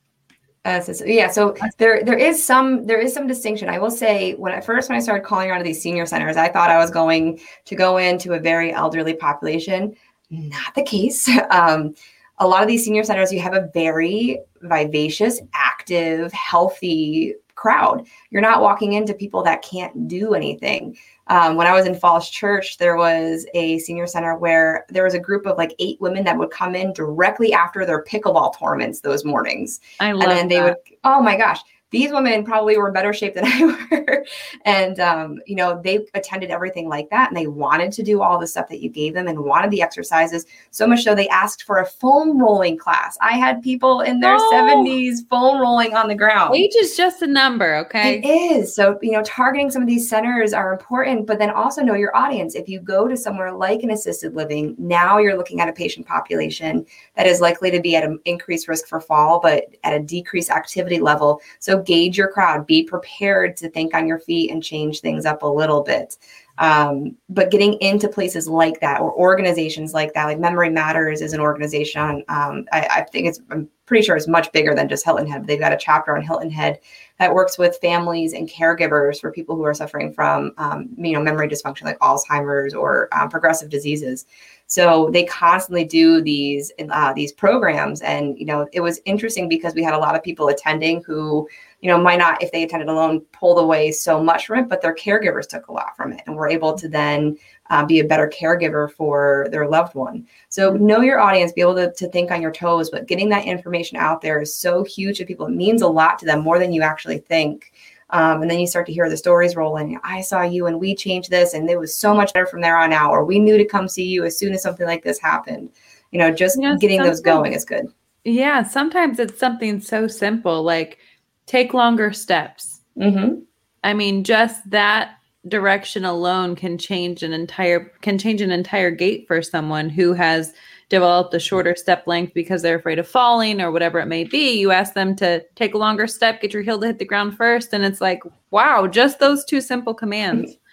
Uh, 0.66 0.82
so, 0.82 1.06
yeah, 1.06 1.30
so 1.30 1.56
there 1.78 2.04
there 2.04 2.18
is 2.18 2.44
some 2.44 2.88
there 2.88 3.00
is 3.00 3.14
some 3.14 3.28
distinction. 3.28 3.70
I 3.70 3.78
will 3.78 3.92
say 3.92 4.34
when 4.34 4.52
at 4.52 4.66
first 4.66 4.90
when 4.90 4.98
I 4.98 5.00
started 5.00 5.24
calling 5.24 5.48
around 5.48 5.60
to 5.60 5.64
these 5.64 5.80
senior 5.80 6.08
centers, 6.08 6.38
I 6.38 6.50
thought 6.50 6.72
I 6.72 6.80
was 6.80 6.90
going 6.90 7.40
to 7.66 7.76
go 7.76 7.98
into 7.98 8.34
a 8.34 8.40
very 8.40 8.74
elderly 8.74 9.14
population 9.14 9.96
not 10.30 10.76
the 10.76 10.84
case. 10.84 11.30
Um, 11.52 11.96
a 12.40 12.48
lot 12.48 12.62
of 12.62 12.68
these 12.68 12.84
senior 12.84 13.04
centers, 13.04 13.32
you 13.32 13.40
have 13.40 13.54
a 13.54 13.70
very 13.74 14.40
vivacious, 14.62 15.40
active, 15.54 16.34
healthy 16.34 17.36
crowd. 17.56 18.06
You're 18.30 18.42
not 18.42 18.62
walking 18.62 18.94
into 18.94 19.14
people 19.14 19.42
that 19.44 19.62
can't 19.62 20.08
do 20.08 20.34
anything. 20.34 20.98
Um, 21.28 21.56
when 21.56 21.66
I 21.66 21.74
was 21.74 21.86
in 21.86 21.96
Falls 21.96 22.30
Church, 22.30 22.78
there 22.78 22.98
was 22.98 23.46
a 23.54 23.80
senior 23.80 24.06
center 24.06 24.36
where 24.38 24.86
there 24.90 25.04
was 25.04 25.14
a 25.14 25.20
group 25.20 25.46
of 25.46 25.58
like 25.58 25.74
eight 25.80 26.00
women 26.02 26.24
that 26.26 26.38
would 26.38 26.52
come 26.52 26.76
in 26.76 26.94
directly 26.94 27.54
after 27.54 27.86
their 27.86 28.04
pickleball 28.04 28.54
tournaments 28.60 29.00
those 29.00 29.26
mornings. 29.26 29.80
I 30.00 30.12
love 30.12 30.30
And 30.30 30.32
then 30.32 30.48
they 30.50 30.56
that. 30.56 30.64
would, 30.66 30.98
oh 31.06 31.22
my 31.22 31.38
gosh, 31.38 31.62
these 31.96 32.12
women 32.12 32.44
probably 32.44 32.78
were 32.78 32.88
in 32.88 32.94
better 32.94 33.14
shape 33.14 33.36
than 33.36 33.46
I 33.48 33.64
were. 33.64 34.26
and, 34.66 35.00
um, 35.00 35.40
you 35.46 35.56
know, 35.56 35.82
they 35.82 36.06
attended 36.14 36.52
everything 36.52 36.90
like 36.90 37.10
that 37.10 37.30
and 37.30 37.38
they 37.38 37.48
wanted 37.48 37.94
to 37.94 38.04
do 38.04 38.22
all 38.22 38.38
the 38.38 38.48
stuff 38.48 38.68
that 38.68 38.82
you 38.82 38.90
gave 38.90 39.14
them 39.14 39.28
and 39.30 39.40
wanted 39.40 39.72
the 39.72 39.82
exercises. 39.82 40.46
So 40.72 40.86
much 40.86 41.04
so 41.04 41.16
they 41.16 41.30
asked 41.30 41.64
for 41.64 41.78
a 41.78 41.86
foam 41.86 42.38
rolling 42.38 42.78
class. 42.78 43.18
I 43.22 43.38
had 43.38 43.64
people 43.64 44.02
in 44.02 44.20
their 44.20 44.36
oh. 44.36 44.52
70s 44.54 45.28
foam 45.30 45.62
rolling 45.62 45.96
on 45.96 46.10
the 46.10 46.16
ground. 46.16 46.54
Age 46.54 46.74
is 46.78 46.98
just 46.98 47.22
a 47.22 47.28
number, 47.28 47.78
okay? 47.78 48.18
It 48.18 48.26
is. 48.26 48.76
So, 48.76 49.00
you 49.02 49.14
know, 49.14 49.24
targeting 49.24 49.72
some 49.72 49.82
of 49.82 49.88
these 49.88 50.10
centers 50.10 50.52
are 50.52 50.74
important, 50.74 51.26
but 51.26 51.40
then 51.40 51.50
also 51.50 51.82
know 51.82 51.96
your 51.96 52.16
audience. 52.16 52.56
If 52.56 52.68
you 52.68 52.82
go 52.82 53.08
to 53.08 53.16
somewhere 53.16 53.54
like 53.54 53.84
an 53.84 53.92
assisted 53.92 54.36
living, 54.36 54.76
now 54.78 55.18
you're 55.18 55.38
looking 55.38 55.62
at 55.62 55.70
a 55.70 55.74
patient 55.74 56.06
population 56.06 56.86
that 57.16 57.26
is 57.26 57.40
likely 57.40 57.72
to 57.72 57.80
be 57.80 57.96
at 57.96 58.04
an 58.04 58.20
increased 58.26 58.68
risk 58.68 58.88
for 58.88 59.00
fall, 59.00 59.40
but 59.40 59.64
at 59.86 59.94
a 59.94 60.00
decreased 60.02 60.52
activity 60.52 61.00
level. 61.00 61.40
So 61.60 61.85
gauge 61.86 62.18
your 62.18 62.28
crowd, 62.30 62.68
be 62.68 62.84
prepared 62.84 63.58
to 63.58 63.70
think 63.70 63.96
on 63.96 64.08
your 64.08 64.20
feet 64.20 64.52
and 64.52 64.64
change 64.64 65.02
things 65.02 65.26
up 65.26 65.44
a 65.44 65.48
little 65.48 65.82
bit. 65.82 66.18
Um, 66.58 67.18
but 67.28 67.52
getting 67.52 67.74
into 67.82 68.08
places 68.08 68.48
like 68.48 68.80
that 68.80 69.02
or 69.02 69.14
organizations 69.14 69.94
like 69.94 70.14
that, 70.14 70.26
like 70.26 70.40
Memory 70.40 70.70
Matters 70.70 71.22
is 71.22 71.34
an 71.34 71.42
organization. 71.42 72.24
Um, 72.30 72.66
I, 72.72 72.88
I, 72.90 73.06
think 73.12 73.28
it's, 73.28 73.42
I'm 73.52 73.68
pretty 73.86 74.06
sure 74.06 74.16
it's 74.16 74.28
much 74.28 74.50
bigger 74.54 74.74
than 74.74 74.88
just 74.88 75.04
Hilton 75.04 75.28
Head. 75.28 75.48
They've 75.48 75.60
got 75.60 75.74
a 75.74 75.78
chapter 75.78 76.16
on 76.16 76.24
Hilton 76.24 76.50
Head 76.50 76.80
that 77.20 77.34
works 77.34 77.58
with 77.58 77.78
families 77.82 78.32
and 78.32 78.50
caregivers 78.50 79.20
for 79.20 79.34
people 79.34 79.58
who 79.58 79.64
are 79.64 79.74
suffering 79.74 80.14
from, 80.14 80.54
um, 80.58 80.88
you 80.98 81.12
know, 81.12 81.22
memory 81.22 81.50
dysfunction 81.50 81.84
like 81.84 82.00
Alzheimer's 82.00 82.74
or 82.74 83.10
um, 83.12 83.28
progressive 83.28 83.70
diseases. 83.70 84.26
So 84.68 85.10
they 85.12 85.26
constantly 85.26 85.84
do 85.84 86.22
these 86.22 86.72
uh, 86.90 87.14
these 87.14 87.32
programs, 87.32 88.02
and 88.02 88.38
you 88.40 88.46
know, 88.46 88.68
it 88.74 88.82
was 88.82 89.00
interesting 89.06 89.48
because 89.48 89.76
we 89.76 89.84
had 89.84 89.94
a 89.94 90.00
lot 90.00 90.16
of 90.16 90.24
people 90.24 90.48
attending 90.48 91.04
who 91.04 91.48
you 91.86 91.92
know, 91.92 92.00
might 92.00 92.18
not, 92.18 92.42
if 92.42 92.52
they 92.52 92.64
attended 92.64 92.90
alone, 92.90 93.20
pulled 93.32 93.60
away 93.60 93.92
so 93.92 94.20
much 94.20 94.48
from 94.48 94.58
it, 94.58 94.68
but 94.68 94.82
their 94.82 94.96
caregivers 94.96 95.48
took 95.48 95.68
a 95.68 95.72
lot 95.72 95.96
from 95.96 96.12
it 96.14 96.24
and 96.26 96.36
were 96.36 96.50
able 96.50 96.74
to 96.74 96.90
then 96.90 97.38
uh, 97.70 97.86
be 97.86 98.00
a 98.00 98.04
better 98.04 98.28
caregiver 98.28 98.92
for 98.92 99.46
their 99.52 99.68
loved 99.68 99.94
one. 99.94 100.26
So 100.50 100.74
know 100.74 101.02
your 101.02 101.20
audience, 101.20 101.52
be 101.52 101.62
able 101.62 101.76
to, 101.76 101.94
to 101.94 102.08
think 102.08 102.32
on 102.32 102.42
your 102.42 102.52
toes, 102.52 102.90
but 102.90 103.06
getting 103.06 103.30
that 103.30 103.46
information 103.46 104.00
out 104.00 104.20
there 104.20 104.42
is 104.42 104.56
so 104.56 104.84
huge 104.84 105.20
to 105.20 105.28
people. 105.28 105.46
It 105.46 105.52
means 105.52 105.84
a 105.84 105.88
lot 105.88 106.18
to 106.18 106.26
them 106.26 106.42
more 106.42 106.58
than 106.58 106.74
you 106.74 106.82
actually 106.82 107.20
think. 107.20 107.72
Um, 108.10 108.42
and 108.42 108.50
then 108.50 108.60
you 108.60 108.66
start 108.66 108.88
to 108.88 108.94
hear 108.94 109.08
the 109.08 109.16
stories 109.16 109.56
rolling. 109.56 110.00
I 110.04 110.22
saw 110.22 110.42
you 110.42 110.66
and 110.66 110.80
we 110.80 110.96
changed 110.96 111.30
this, 111.30 111.54
and 111.54 111.70
it 111.70 111.80
was 111.80 111.96
so 111.96 112.16
much 112.16 112.34
better 112.34 112.48
from 112.48 112.62
there 112.62 112.78
on 112.78 112.94
out. 112.94 113.12
Or 113.12 113.26
we 113.26 113.38
knew 113.38 113.60
to 113.60 113.66
come 113.66 113.88
see 113.88 114.06
you 114.06 114.26
as 114.26 114.40
soon 114.40 114.54
as 114.54 114.64
something 114.64 114.88
like 114.88 115.04
this 115.04 115.20
happened. 115.20 115.70
You 116.10 116.18
know, 116.18 116.32
just 116.32 116.56
you 116.56 116.64
know, 116.64 116.78
getting 116.78 117.04
those 117.04 117.22
going 117.22 117.54
is 117.54 117.64
good. 117.64 117.86
Yeah, 118.24 118.64
sometimes 118.64 119.20
it's 119.20 119.40
something 119.40 119.80
so 119.80 120.08
simple 120.08 120.64
like 120.64 120.98
take 121.46 121.74
longer 121.74 122.14
steps. 122.14 122.82
Mm-hmm. 122.98 123.40
I 123.84 123.94
mean, 123.94 124.24
just 124.24 124.70
that 124.70 125.18
direction 125.48 126.06
alone 126.06 126.56
can 126.56 126.78
change 126.78 127.22
an 127.22 127.32
entire 127.32 127.92
can 128.02 128.18
change 128.18 128.42
an 128.42 128.52
entire 128.52 128.90
gait 128.90 129.28
for 129.28 129.42
someone 129.42 129.90
who 129.90 130.14
has 130.14 130.54
developed 130.90 131.34
a 131.34 131.40
shorter 131.40 131.76
step 131.76 132.06
length 132.08 132.34
because 132.34 132.62
they're 132.62 132.78
afraid 132.78 133.00
of 133.00 133.08
falling 133.08 133.62
or 133.62 133.72
whatever 133.72 134.00
it 134.00 134.06
may 134.08 134.24
be. 134.24 134.60
You 134.60 134.72
ask 134.72 134.94
them 134.94 135.16
to 135.18 135.44
take 135.56 135.74
a 135.74 135.80
longer 135.80 136.08
step, 136.08 136.42
get 136.42 136.54
your 136.54 136.62
heel 136.62 136.80
to 136.80 136.88
hit 136.88 137.00
the 137.00 137.06
ground 137.06 137.36
first, 137.38 137.74
and 137.74 137.84
it's 137.84 138.02
like, 138.02 138.22
wow, 138.52 138.88
just 138.88 139.20
those 139.20 139.46
two 139.46 139.62
simple 139.62 139.94
commands. 139.94 140.54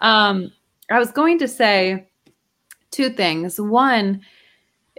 Um, 0.00 0.52
I 0.92 1.00
was 1.00 1.10
going 1.10 1.40
to 1.40 1.48
say 1.48 2.06
two 2.92 3.10
things. 3.10 3.60
One, 3.60 4.20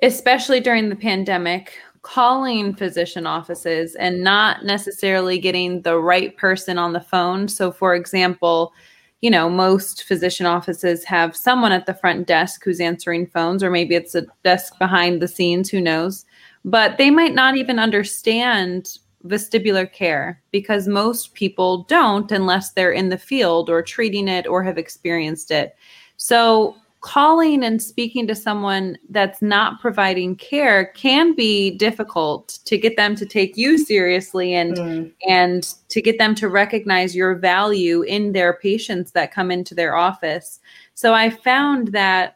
especially 0.02 0.60
during 0.60 0.90
the 0.90 0.96
pandemic, 0.98 1.72
calling 2.10 2.74
physician 2.74 3.28
offices 3.28 3.94
and 3.96 4.24
not 4.24 4.66
necessarily 4.66 5.38
getting 5.38 5.84
the 5.84 6.00
right 6.00 6.36
person 6.38 6.80
on 6.80 6.92
the 6.94 7.00
phone. 7.00 7.48
So, 7.48 7.72
for 7.72 7.94
example, 7.94 8.74
you 9.22 9.30
know, 9.30 9.48
most 9.48 10.06
physician 10.06 10.48
offices 10.48 11.04
have 11.04 11.36
someone 11.36 11.72
at 11.72 11.86
the 11.86 11.94
front 11.94 12.26
desk 12.26 12.64
who's 12.64 12.80
answering 12.80 13.28
phones, 13.28 13.62
or 13.62 13.70
maybe 13.70 13.94
it's 13.94 14.16
a 14.16 14.26
desk 14.44 14.80
behind 14.80 15.22
the 15.22 15.28
scenes, 15.28 15.70
who 15.70 15.80
knows. 15.80 16.26
But 16.66 16.98
they 16.98 17.12
might 17.12 17.36
not 17.36 17.58
even 17.58 17.78
understand 17.78 18.98
vestibular 19.28 19.92
care 19.92 20.42
because 20.52 20.88
most 20.88 21.36
people 21.36 21.84
don't 21.84 22.32
unless 22.32 22.72
they're 22.72 22.92
in 22.92 23.10
the 23.10 23.18
field 23.20 23.70
or 23.70 23.84
treating 23.84 24.28
it 24.28 24.48
or 24.48 24.64
have 24.64 24.80
experienced 24.80 25.52
it. 25.52 25.76
So, 26.18 26.76
calling 27.02 27.64
and 27.64 27.82
speaking 27.82 28.28
to 28.28 28.36
someone 28.36 28.98
that's 29.10 29.42
not 29.42 29.80
providing 29.80 30.36
care 30.36 30.88
can 30.88 31.34
be 31.34 31.72
difficult 31.72 32.60
to 32.66 32.78
get 32.78 32.98
them 32.98 33.16
to 33.16 33.26
take 33.26 33.56
you 33.56 33.78
seriously 33.78 34.54
and 34.54 34.76
mm. 34.76 35.12
and 35.28 35.76
to 35.88 36.02
get 36.02 36.18
them 36.18 36.36
to 36.36 36.50
recognize 36.50 37.16
your 37.16 37.36
value 37.36 38.02
in 38.02 38.34
their 38.34 38.54
patients 38.54 39.12
that 39.12 39.34
come 39.34 39.50
into 39.50 39.74
their 39.74 39.96
office 39.96 40.60
so 40.94 41.14
i 41.14 41.30
found 41.30 41.90
that 41.90 42.36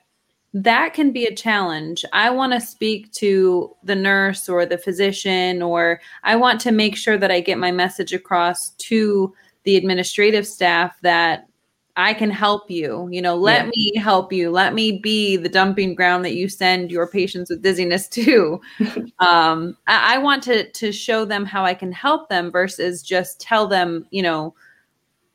that 0.54 0.93
can 0.93 1.12
be 1.12 1.26
a 1.26 1.36
challenge 1.36 2.06
i 2.13 2.30
want 2.30 2.54
to 2.54 2.62
speak 2.62 3.12
to 3.12 3.76
the 3.84 3.95
nurse 3.95 4.47
or 4.47 4.65
the 4.65 4.78
physician 4.78 5.62
or 5.62 5.99
i 6.23 6.38
want 6.38 6.62
to 6.62 6.71
make 6.71 6.95
sure 6.95 7.17
that 7.17 7.32
i 7.32 7.41
get 7.41 7.58
my 7.58 7.71
message 7.71 8.13
across 8.13 8.69
to 8.76 9.34
the 9.63 9.76
administrative 9.76 10.47
staff 10.47 10.95
that 11.02 11.47
I 11.96 12.14
can 12.14 12.32
help 12.32 12.72
you. 12.72 13.08
You 13.12 13.22
know, 13.22 13.36
let 13.36 13.66
yeah. 13.66 13.72
me 13.76 13.96
help 13.98 14.34
you. 14.34 14.50
Let 14.50 14.74
me 14.74 15.00
be 15.00 15.38
the 15.38 15.50
dumping 15.50 15.94
ground 15.94 16.26
that 16.26 16.34
you 16.34 16.50
send 16.50 16.92
your 16.92 17.08
patients 17.08 17.50
with 17.50 17.62
dizziness 17.62 18.08
to. 18.10 18.60
um, 19.20 19.78
I, 19.88 20.16
I, 20.16 20.18
want 20.18 20.42
to 20.44 20.70
to 20.72 20.92
show 20.92 21.24
them 21.24 21.46
how 21.46 21.64
I 21.64 21.76
can 21.76 21.92
help 21.92 22.30
them 22.30 22.52
versus 22.52 23.04
just 23.04 23.40
tell 23.40 23.68
them, 23.68 24.08
you 24.10 24.24
know, 24.24 24.56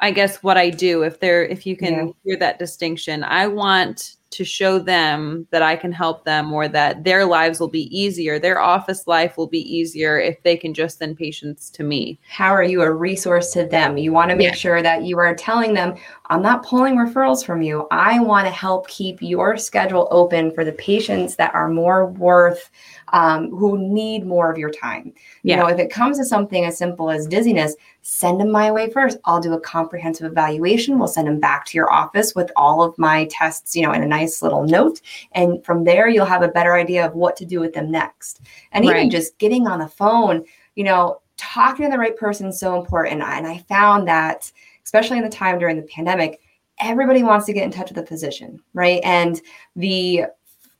I 0.00 0.10
guess 0.10 0.42
what 0.42 0.56
I 0.56 0.70
do. 0.70 1.02
If 1.02 1.20
they're 1.20 1.44
if 1.44 1.64
you 1.64 1.76
can 1.76 1.94
yeah. 1.94 2.12
hear 2.24 2.36
that 2.38 2.58
distinction, 2.58 3.22
I 3.22 3.46
want 3.46 4.16
to 4.30 4.44
show 4.44 4.78
them 4.78 5.46
that 5.50 5.62
I 5.62 5.76
can 5.76 5.92
help 5.92 6.24
them 6.24 6.52
or 6.52 6.68
that 6.68 7.04
their 7.04 7.24
lives 7.24 7.60
will 7.60 7.68
be 7.68 7.88
easier. 7.96 8.38
Their 8.38 8.60
office 8.60 9.06
life 9.06 9.36
will 9.36 9.46
be 9.46 9.60
easier 9.60 10.18
if 10.18 10.42
they 10.42 10.56
can 10.56 10.74
just 10.74 10.98
send 10.98 11.16
patients 11.16 11.70
to 11.70 11.82
me. 11.82 12.18
How 12.28 12.50
are 12.50 12.62
you 12.62 12.82
a 12.82 12.92
resource 12.92 13.52
to 13.52 13.64
them? 13.66 13.96
You 13.96 14.12
want 14.12 14.30
to 14.30 14.36
make 14.36 14.48
yeah. 14.48 14.54
sure 14.54 14.82
that 14.82 15.04
you 15.04 15.18
are 15.18 15.34
telling 15.34 15.74
them, 15.74 15.94
I'm 16.26 16.42
not 16.42 16.64
pulling 16.64 16.96
referrals 16.96 17.44
from 17.44 17.62
you. 17.62 17.86
I 17.90 18.20
want 18.20 18.46
to 18.46 18.52
help 18.52 18.86
keep 18.88 19.22
your 19.22 19.56
schedule 19.56 20.08
open 20.10 20.52
for 20.52 20.64
the 20.64 20.72
patients 20.72 21.36
that 21.36 21.54
are 21.54 21.68
more 21.68 22.06
worth, 22.06 22.70
um, 23.12 23.50
who 23.50 23.78
need 23.78 24.26
more 24.26 24.50
of 24.50 24.58
your 24.58 24.70
time. 24.70 25.12
Yeah. 25.42 25.56
You 25.56 25.62
know, 25.62 25.68
if 25.68 25.78
it 25.78 25.90
comes 25.90 26.18
to 26.18 26.24
something 26.24 26.64
as 26.64 26.78
simple 26.78 27.10
as 27.10 27.26
dizziness, 27.26 27.74
send 28.02 28.40
them 28.40 28.50
my 28.50 28.70
way 28.70 28.90
first. 28.90 29.18
I'll 29.24 29.40
do 29.40 29.52
a 29.52 29.60
comprehensive 29.60 30.30
evaluation. 30.30 30.98
We'll 30.98 31.08
send 31.08 31.28
them 31.28 31.40
back 31.40 31.64
to 31.66 31.76
your 31.76 31.92
office 31.92 32.34
with 32.34 32.50
all 32.56 32.82
of 32.82 32.98
my 32.98 33.26
tests, 33.30 33.76
you 33.76 33.82
know, 33.82 33.92
in 33.92 34.02
a 34.02 34.06
nice 34.06 34.42
little 34.42 34.64
note. 34.64 35.00
And 35.32 35.64
from 35.64 35.84
there, 35.84 36.08
you'll 36.08 36.26
have 36.26 36.42
a 36.42 36.48
better 36.48 36.74
idea 36.74 37.06
of 37.06 37.14
what 37.14 37.36
to 37.36 37.44
do 37.44 37.60
with 37.60 37.72
them 37.72 37.90
next. 37.90 38.40
And 38.72 38.86
right. 38.86 38.96
even 38.96 39.10
just 39.10 39.38
getting 39.38 39.66
on 39.66 39.78
the 39.78 39.88
phone, 39.88 40.44
you 40.74 40.84
know, 40.84 41.20
talking 41.36 41.84
to 41.84 41.90
the 41.90 41.98
right 41.98 42.16
person 42.16 42.48
is 42.48 42.60
so 42.60 42.78
important. 42.78 43.22
And 43.22 43.46
I 43.46 43.58
found 43.68 44.08
that, 44.08 44.50
especially 44.84 45.18
in 45.18 45.24
the 45.24 45.30
time 45.30 45.58
during 45.58 45.76
the 45.76 45.82
pandemic, 45.82 46.40
everybody 46.80 47.22
wants 47.22 47.46
to 47.46 47.52
get 47.52 47.64
in 47.64 47.70
touch 47.70 47.90
with 47.90 47.98
a 47.98 48.06
physician, 48.06 48.60
right? 48.72 49.00
And 49.04 49.40
the 49.76 50.24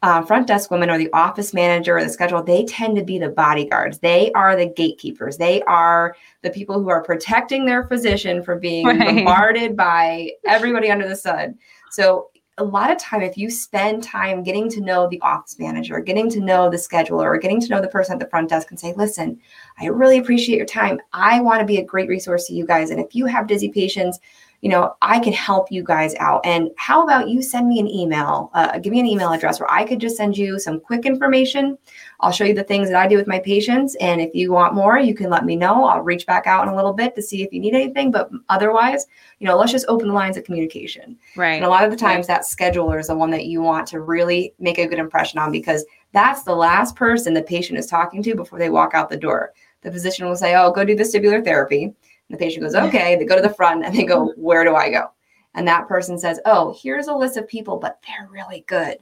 uh, 0.02 0.22
front 0.22 0.46
desk 0.46 0.70
women 0.70 0.90
or 0.90 0.98
the 0.98 1.12
office 1.12 1.52
manager 1.52 1.96
or 1.96 2.04
the 2.04 2.08
schedule, 2.08 2.42
they 2.42 2.64
tend 2.64 2.96
to 2.96 3.04
be 3.04 3.18
the 3.18 3.28
bodyguards. 3.28 3.98
They 3.98 4.30
are 4.32 4.54
the 4.54 4.66
gatekeepers. 4.66 5.37
They 5.37 5.62
are 5.62 6.14
the 6.42 6.50
people 6.50 6.80
who 6.80 6.88
are 6.88 7.02
protecting 7.02 7.64
their 7.64 7.84
physician 7.84 8.42
from 8.42 8.61
being 8.61 8.87
right. 8.87 8.98
bombarded 8.98 9.76
by 9.76 10.30
everybody 10.46 10.90
under 10.90 11.08
the 11.08 11.16
sun. 11.16 11.58
So 11.90 12.30
a 12.58 12.64
lot 12.64 12.90
of 12.90 12.98
time, 12.98 13.22
if 13.22 13.37
you 13.37 13.50
spend 13.50 14.02
time 14.02 14.42
getting 14.42 14.68
to 14.70 14.80
know 14.80 15.08
the 15.08 15.20
office 15.20 15.58
manager, 15.58 16.00
getting 16.00 16.28
to 16.30 16.40
know 16.40 16.68
the 16.68 16.76
scheduler, 16.76 17.24
or 17.24 17.38
getting 17.38 17.61
to 17.61 17.68
know 17.68 17.80
the 17.80 17.88
person 17.88 18.14
at 18.14 18.18
the 18.18 18.28
front 18.28 18.50
desk 18.50 18.70
and 18.70 18.78
say, 18.78 18.92
listen, 18.96 19.40
I 19.80 19.87
really 19.87 20.18
appreciate 20.18 20.56
your 20.56 20.66
time. 20.66 21.00
I 21.12 21.40
want 21.40 21.61
to 21.61 21.66
be 21.66 21.78
a 21.78 21.84
great 21.84 22.08
resource 22.08 22.46
to 22.46 22.54
you 22.54 22.66
guys. 22.66 22.90
And 22.90 23.00
if 23.00 23.14
you 23.14 23.26
have 23.26 23.46
dizzy 23.46 23.68
patients, 23.68 24.18
you 24.61 24.68
know, 24.68 24.97
I 25.03 25.21
can 25.21 25.33
help 25.33 25.71
you 25.71 25.85
guys 25.85 26.16
out. 26.16 26.40
And 26.44 26.71
how 26.77 27.05
about 27.05 27.29
you 27.29 27.42
send 27.42 27.68
me 27.68 27.79
an 27.79 27.87
email? 27.87 28.51
Uh, 28.55 28.79
give 28.79 28.92
me 28.92 28.99
an 28.99 29.07
email 29.07 29.33
address 29.33 29.61
where 29.61 29.71
I 29.71 29.85
could 29.85 30.01
just 30.01 30.16
send 30.16 30.37
you 30.37 30.59
some 30.59 30.81
quick 30.81 31.07
information. 31.07 31.79
I'll 32.21 32.33
show 32.33 32.44
you 32.44 32.55
the 32.55 32.64
things 32.64 32.88
that 32.88 33.01
I 33.01 33.07
do 33.07 33.16
with 33.16 33.29
my 33.29 33.38
patients. 33.38 33.94
And 34.01 34.21
if 34.21 34.35
you 34.35 34.51
want 34.51 34.75
more, 34.75 34.99
you 34.99 35.14
can 35.14 35.31
let 35.31 35.44
me 35.44 35.55
know. 35.55 35.85
I'll 35.85 36.03
reach 36.03 36.27
back 36.27 36.49
out 36.49 36.66
in 36.66 36.73
a 36.73 36.77
little 36.77 36.92
bit 36.92 37.14
to 37.14 37.23
see 37.23 37.44
if 37.44 37.53
you 37.53 37.61
need 37.61 37.75
anything. 37.75 38.11
But 38.11 38.31
otherwise, 38.49 39.07
you 39.38 39.47
know, 39.47 39.57
let's 39.57 39.71
just 39.71 39.87
open 39.87 40.09
the 40.09 40.14
lines 40.14 40.37
of 40.37 40.42
communication. 40.42 41.16
Right. 41.37 41.53
And 41.53 41.64
a 41.64 41.68
lot 41.68 41.85
of 41.85 41.92
the 41.92 41.97
times 41.97 42.27
that 42.27 42.42
scheduler 42.42 42.99
is 42.99 43.07
the 43.07 43.16
one 43.16 43.31
that 43.31 43.47
you 43.47 43.62
want 43.62 43.87
to 43.88 44.01
really 44.01 44.55
make 44.59 44.79
a 44.79 44.88
good 44.88 44.99
impression 44.99 45.38
on 45.38 45.53
because 45.53 45.85
that's 46.12 46.42
the 46.42 46.57
last 46.57 46.97
person 46.97 47.33
the 47.33 47.42
patient 47.42 47.79
is 47.79 47.87
talking 47.87 48.25
to 48.25 48.35
before 48.35 48.59
they 48.59 48.71
walk 48.71 48.92
out 48.94 49.09
the 49.09 49.16
door. 49.16 49.53
The 49.83 49.92
physician 49.92 50.27
will 50.27 50.35
say, 50.35 50.57
Oh, 50.57 50.73
go 50.73 50.85
do 50.85 50.97
vestibular 50.97 51.44
therapy 51.44 51.94
the 52.31 52.37
patient 52.37 52.62
goes, 52.62 52.75
okay. 52.75 53.17
They 53.17 53.25
go 53.25 53.37
to 53.37 53.43
the 53.43 53.55
front 53.55 53.85
and 53.85 53.95
they 53.95 54.05
go, 54.05 54.29
mm-hmm. 54.29 54.41
where 54.41 54.64
do 54.64 54.75
I 54.75 54.91
go? 54.91 55.11
And 55.55 55.67
that 55.67 55.88
person 55.88 56.19
says, 56.19 56.41
oh, 56.45 56.77
here's 56.81 57.09
a 57.09 57.14
list 57.14 57.37
of 57.37 57.49
people, 57.49 57.79
but 57.79 58.01
they're 58.07 58.29
really 58.31 58.64
good. 58.67 58.99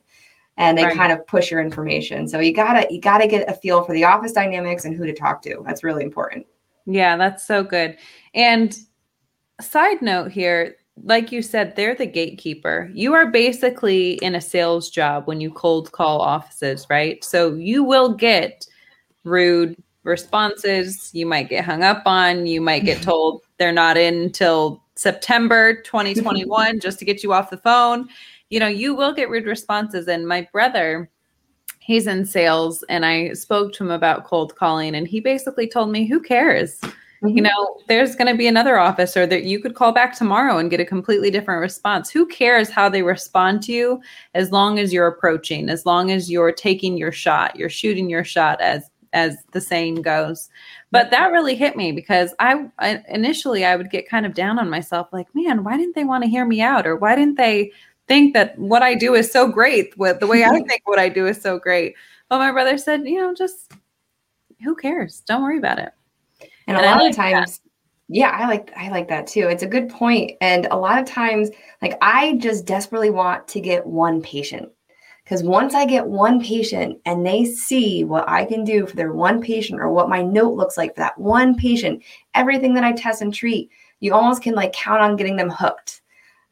And 0.56 0.78
they 0.78 0.84
right. 0.84 0.96
kind 0.96 1.12
of 1.12 1.26
push 1.26 1.50
your 1.50 1.60
information. 1.60 2.26
So 2.28 2.40
you 2.40 2.54
gotta 2.54 2.86
you 2.90 2.98
gotta 2.98 3.26
get 3.26 3.50
a 3.50 3.52
feel 3.52 3.84
for 3.84 3.92
the 3.92 4.04
office 4.04 4.32
dynamics 4.32 4.86
and 4.86 4.96
who 4.96 5.04
to 5.04 5.12
talk 5.12 5.42
to. 5.42 5.62
That's 5.66 5.84
really 5.84 6.02
important. 6.02 6.46
Yeah, 6.86 7.16
that's 7.16 7.46
so 7.46 7.62
good. 7.62 7.98
And 8.32 8.74
side 9.60 10.00
note 10.00 10.30
here, 10.32 10.76
like 11.02 11.30
you 11.30 11.42
said, 11.42 11.76
they're 11.76 11.94
the 11.94 12.06
gatekeeper. 12.06 12.90
You 12.94 13.12
are 13.12 13.30
basically 13.30 14.14
in 14.14 14.34
a 14.34 14.40
sales 14.40 14.88
job 14.88 15.26
when 15.26 15.42
you 15.42 15.50
cold 15.50 15.92
call 15.92 16.22
offices, 16.22 16.86
right? 16.88 17.22
So 17.22 17.54
you 17.54 17.84
will 17.84 18.14
get 18.14 18.66
rude, 19.24 19.76
responses 20.06 21.10
you 21.12 21.26
might 21.26 21.48
get 21.48 21.64
hung 21.64 21.82
up 21.82 22.02
on. 22.06 22.46
You 22.46 22.60
might 22.60 22.84
get 22.84 23.02
told 23.10 23.42
they're 23.58 23.72
not 23.72 23.96
in 23.96 24.14
until 24.22 24.82
september 24.94 25.82
2021 25.82 26.80
just 26.80 26.98
to 26.98 27.04
get 27.04 27.22
you 27.22 27.32
off 27.32 27.50
the 27.50 27.58
phone. 27.58 28.08
You 28.48 28.60
know 28.60 28.68
you 28.68 28.94
will 28.94 29.12
get 29.12 29.28
rude 29.28 29.46
responses. 29.46 30.08
And 30.08 30.26
my 30.26 30.48
brother 30.52 31.10
he's 31.80 32.08
in 32.08 32.24
sales 32.24 32.82
and 32.88 33.06
i 33.06 33.32
spoke 33.32 33.72
to 33.72 33.84
him 33.84 33.92
about 33.92 34.24
cold 34.24 34.56
calling 34.56 34.96
and 34.96 35.06
he 35.06 35.20
basically 35.20 35.68
told 35.68 35.90
me 35.90 36.06
who 36.06 36.20
cares? 36.20 36.80
Mm-hmm. 37.22 37.34
you 37.34 37.42
know 37.42 37.78
there's 37.88 38.14
going 38.14 38.30
to 38.30 38.36
be 38.36 38.46
another 38.46 38.78
officer 38.78 39.26
that 39.26 39.44
you 39.44 39.58
could 39.58 39.74
call 39.74 39.90
back 39.90 40.14
tomorrow 40.14 40.58
and 40.58 40.70
get 40.70 40.80
a 40.80 40.84
completely 40.84 41.30
different 41.30 41.62
response. 41.62 42.10
Who 42.10 42.26
cares 42.26 42.68
how 42.68 42.90
they 42.90 43.02
respond 43.02 43.62
to 43.62 43.72
you? 43.72 44.02
As 44.34 44.52
long 44.52 44.78
as 44.78 44.92
you're 44.92 45.06
approaching 45.06 45.70
as 45.70 45.86
long 45.86 46.10
as 46.10 46.30
you're 46.30 46.52
taking 46.52 46.98
your 46.98 47.12
shot 47.12 47.56
you're 47.56 47.70
shooting 47.70 48.10
your 48.10 48.24
shot 48.24 48.60
as 48.60 48.90
as 49.16 49.38
the 49.52 49.62
saying 49.62 50.02
goes. 50.02 50.50
But 50.90 51.10
that 51.10 51.32
really 51.32 51.56
hit 51.56 51.74
me 51.74 51.90
because 51.90 52.34
I, 52.38 52.68
I, 52.78 53.02
initially 53.08 53.64
I 53.64 53.74
would 53.74 53.90
get 53.90 54.08
kind 54.08 54.26
of 54.26 54.34
down 54.34 54.58
on 54.58 54.68
myself, 54.68 55.08
like, 55.10 55.26
man, 55.34 55.64
why 55.64 55.78
didn't 55.78 55.94
they 55.94 56.04
want 56.04 56.22
to 56.22 56.30
hear 56.30 56.44
me 56.44 56.60
out, 56.60 56.86
or 56.86 56.96
why 56.96 57.16
didn't 57.16 57.38
they 57.38 57.72
think 58.06 58.34
that 58.34 58.58
what 58.58 58.82
I 58.82 58.94
do 58.94 59.14
is 59.14 59.32
so 59.32 59.48
great? 59.48 59.96
With 59.96 60.20
the 60.20 60.26
way 60.26 60.44
I 60.44 60.60
think 60.68 60.82
what 60.84 60.98
I 60.98 61.08
do 61.08 61.26
is 61.26 61.40
so 61.40 61.58
great. 61.58 61.94
But 62.28 62.38
my 62.38 62.52
brother 62.52 62.76
said, 62.76 63.08
you 63.08 63.18
know, 63.18 63.34
just 63.34 63.72
who 64.62 64.76
cares? 64.76 65.22
Don't 65.26 65.42
worry 65.42 65.58
about 65.58 65.78
it. 65.78 65.92
And, 66.68 66.76
and 66.76 66.84
a 66.84 66.90
lot 66.90 66.98
like 66.98 67.10
of 67.10 67.16
times. 67.16 67.58
That. 67.58 67.70
Yeah, 68.08 68.30
I 68.30 68.46
like 68.46 68.70
I 68.76 68.90
like 68.90 69.08
that 69.08 69.26
too. 69.26 69.48
It's 69.48 69.62
a 69.62 69.66
good 69.66 69.88
point. 69.88 70.32
And 70.42 70.66
a 70.66 70.76
lot 70.76 71.00
of 71.00 71.06
times 71.06 71.50
like 71.80 71.96
I 72.02 72.36
just 72.36 72.66
desperately 72.66 73.10
want 73.10 73.48
to 73.48 73.60
get 73.60 73.86
one 73.86 74.20
patient 74.20 74.70
because 75.26 75.42
once 75.42 75.74
I 75.74 75.86
get 75.86 76.06
one 76.06 76.40
patient 76.40 77.00
and 77.04 77.26
they 77.26 77.44
see 77.44 78.04
what 78.04 78.28
I 78.28 78.44
can 78.44 78.62
do 78.62 78.86
for 78.86 78.94
their 78.94 79.12
one 79.12 79.42
patient 79.42 79.80
or 79.80 79.90
what 79.90 80.08
my 80.08 80.22
note 80.22 80.54
looks 80.54 80.76
like 80.76 80.94
for 80.94 81.00
that 81.00 81.18
one 81.18 81.56
patient, 81.56 82.04
everything 82.34 82.74
that 82.74 82.84
I 82.84 82.92
test 82.92 83.22
and 83.22 83.34
treat, 83.34 83.68
you 83.98 84.14
almost 84.14 84.40
can 84.40 84.54
like 84.54 84.72
count 84.72 85.02
on 85.02 85.16
getting 85.16 85.34
them 85.34 85.50
hooked. 85.50 86.00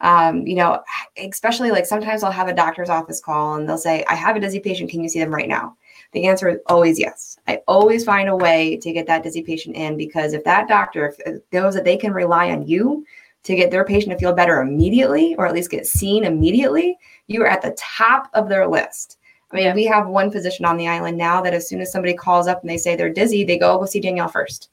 Um, 0.01 0.45
you 0.45 0.57
know, 0.57 0.83
especially 1.17 1.71
like 1.71 1.87
sometimes 1.87 2.25
I'll 2.25 2.33
have 2.33 2.49
a 2.49 2.53
doctor's 2.53 2.91
office 2.91 3.21
call 3.21 3.55
and 3.55 3.69
they'll 3.69 3.79
say, 3.79 4.05
I 4.09 4.17
have 4.17 4.35
a 4.35 4.41
dizzy 4.41 4.59
patient. 4.59 4.91
Can 4.91 5.05
you 5.05 5.09
see 5.09 5.21
them 5.21 5.33
right 5.33 5.49
now? 5.49 5.77
The 6.11 6.27
answer 6.27 6.49
is 6.49 6.59
always 6.67 6.99
yes. 6.99 7.39
I 7.47 7.61
always 7.69 8.05
find 8.05 8.29
a 8.29 8.37
way 8.37 8.77
to 8.79 8.93
get 8.93 9.07
that 9.07 9.23
dizzy 9.23 9.43
patient 9.45 9.77
in 9.77 9.97
because 9.97 10.33
if 10.33 10.43
that 10.45 10.67
doctor 10.67 11.15
if 11.17 11.43
knows 11.53 11.75
that 11.75 11.85
they 11.85 11.97
can 11.97 12.13
rely 12.13 12.51
on 12.51 12.67
you 12.67 13.07
to 13.45 13.55
get 13.55 13.71
their 13.71 13.85
patient 13.85 14.13
to 14.13 14.19
feel 14.19 14.33
better 14.33 14.61
immediately 14.61 15.35
or 15.37 15.47
at 15.47 15.55
least 15.55 15.71
get 15.71 15.87
seen 15.87 16.25
immediately, 16.25 16.99
you 17.27 17.43
are 17.43 17.47
at 17.47 17.63
the 17.63 17.77
top 17.79 18.29
of 18.35 18.49
their 18.49 18.67
list. 18.67 19.19
I 19.53 19.57
mean, 19.57 19.65
yeah. 19.67 19.75
we 19.75 19.85
have 19.85 20.09
one 20.09 20.31
physician 20.31 20.65
on 20.65 20.77
the 20.77 20.89
island 20.89 21.17
now 21.17 21.41
that 21.43 21.55
as 21.55 21.69
soon 21.69 21.81
as 21.81 21.93
somebody 21.93 22.15
calls 22.15 22.49
up 22.49 22.63
and 22.63 22.71
they 22.71 22.79
say 22.79 22.97
they're 22.97 23.13
dizzy, 23.13 23.45
they 23.45 23.59
go, 23.59 23.75
oh, 23.75 23.79
go 23.79 23.87
see 23.87 24.01
Danielle 24.01 24.29
first. 24.29 24.71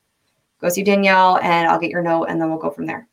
Go 0.60 0.70
see 0.70 0.84
Danielle 0.84 1.38
and 1.38 1.68
I'll 1.68 1.80
get 1.80 1.92
your 1.92 2.02
note 2.02 2.26
and 2.26 2.42
then 2.42 2.50
we'll 2.50 2.60
go 2.60 2.72
from 2.72 2.86
there. 2.86 3.08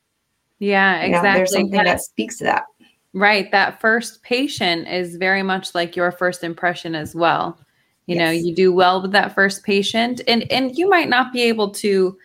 Yeah, 0.61 1.01
you 1.01 1.09
exactly. 1.09 1.29
Know, 1.29 1.35
there's 1.37 1.53
something 1.53 1.85
that 1.85 2.01
speaks 2.01 2.39
to 2.39 2.45
that. 2.45 2.67
Right. 3.13 3.51
That 3.51 3.81
first 3.81 4.23
patient 4.23 4.87
is 4.89 5.17
very 5.17 5.43
much 5.43 5.75
like 5.75 5.97
your 5.97 6.13
first 6.13 6.45
impression 6.45 6.95
as 6.95 7.15
well. 7.15 7.59
You 8.07 8.17
yes. 8.17 8.21
know, 8.21 8.31
you 8.31 8.55
do 8.55 8.73
well 8.73 9.03
with 9.03 9.13
that 9.13 9.35
first 9.35 9.65
patient 9.65 10.21
and 10.29 10.51
and 10.51 10.77
you 10.77 10.89
might 10.89 11.09
not 11.09 11.33
be 11.33 11.43
able 11.43 11.71
to 11.73 12.17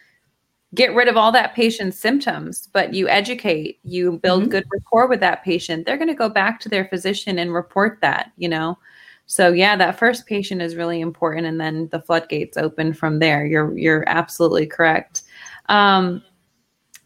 get 0.75 0.93
rid 0.95 1.07
of 1.07 1.17
all 1.17 1.31
that 1.31 1.55
patient's 1.55 1.97
symptoms, 1.97 2.69
but 2.73 2.93
you 2.93 3.07
educate, 3.07 3.79
you 3.83 4.13
build 4.19 4.43
mm-hmm. 4.43 4.51
good 4.51 4.65
rapport 4.71 5.07
with 5.07 5.19
that 5.19 5.43
patient, 5.43 5.85
they're 5.85 5.97
going 5.97 6.07
to 6.07 6.13
go 6.13 6.29
back 6.29 6.59
to 6.61 6.69
their 6.69 6.85
physician 6.85 7.39
and 7.39 7.53
report 7.53 7.99
that, 8.01 8.31
you 8.37 8.49
know. 8.49 8.77
So 9.25 9.51
yeah, 9.51 9.75
that 9.77 9.97
first 9.97 10.25
patient 10.25 10.61
is 10.61 10.75
really 10.75 10.99
important 10.99 11.47
and 11.47 11.59
then 11.59 11.87
the 11.91 12.01
floodgates 12.01 12.57
open 12.57 12.93
from 12.93 13.19
there. 13.19 13.45
You're 13.45 13.77
you're 13.77 14.03
absolutely 14.07 14.65
correct. 14.65 15.23
Um 15.69 16.21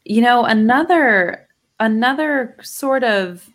you 0.03 0.21
know, 0.21 0.45
another 0.45 1.47
another 1.80 2.58
sort 2.62 3.03
of 3.03 3.49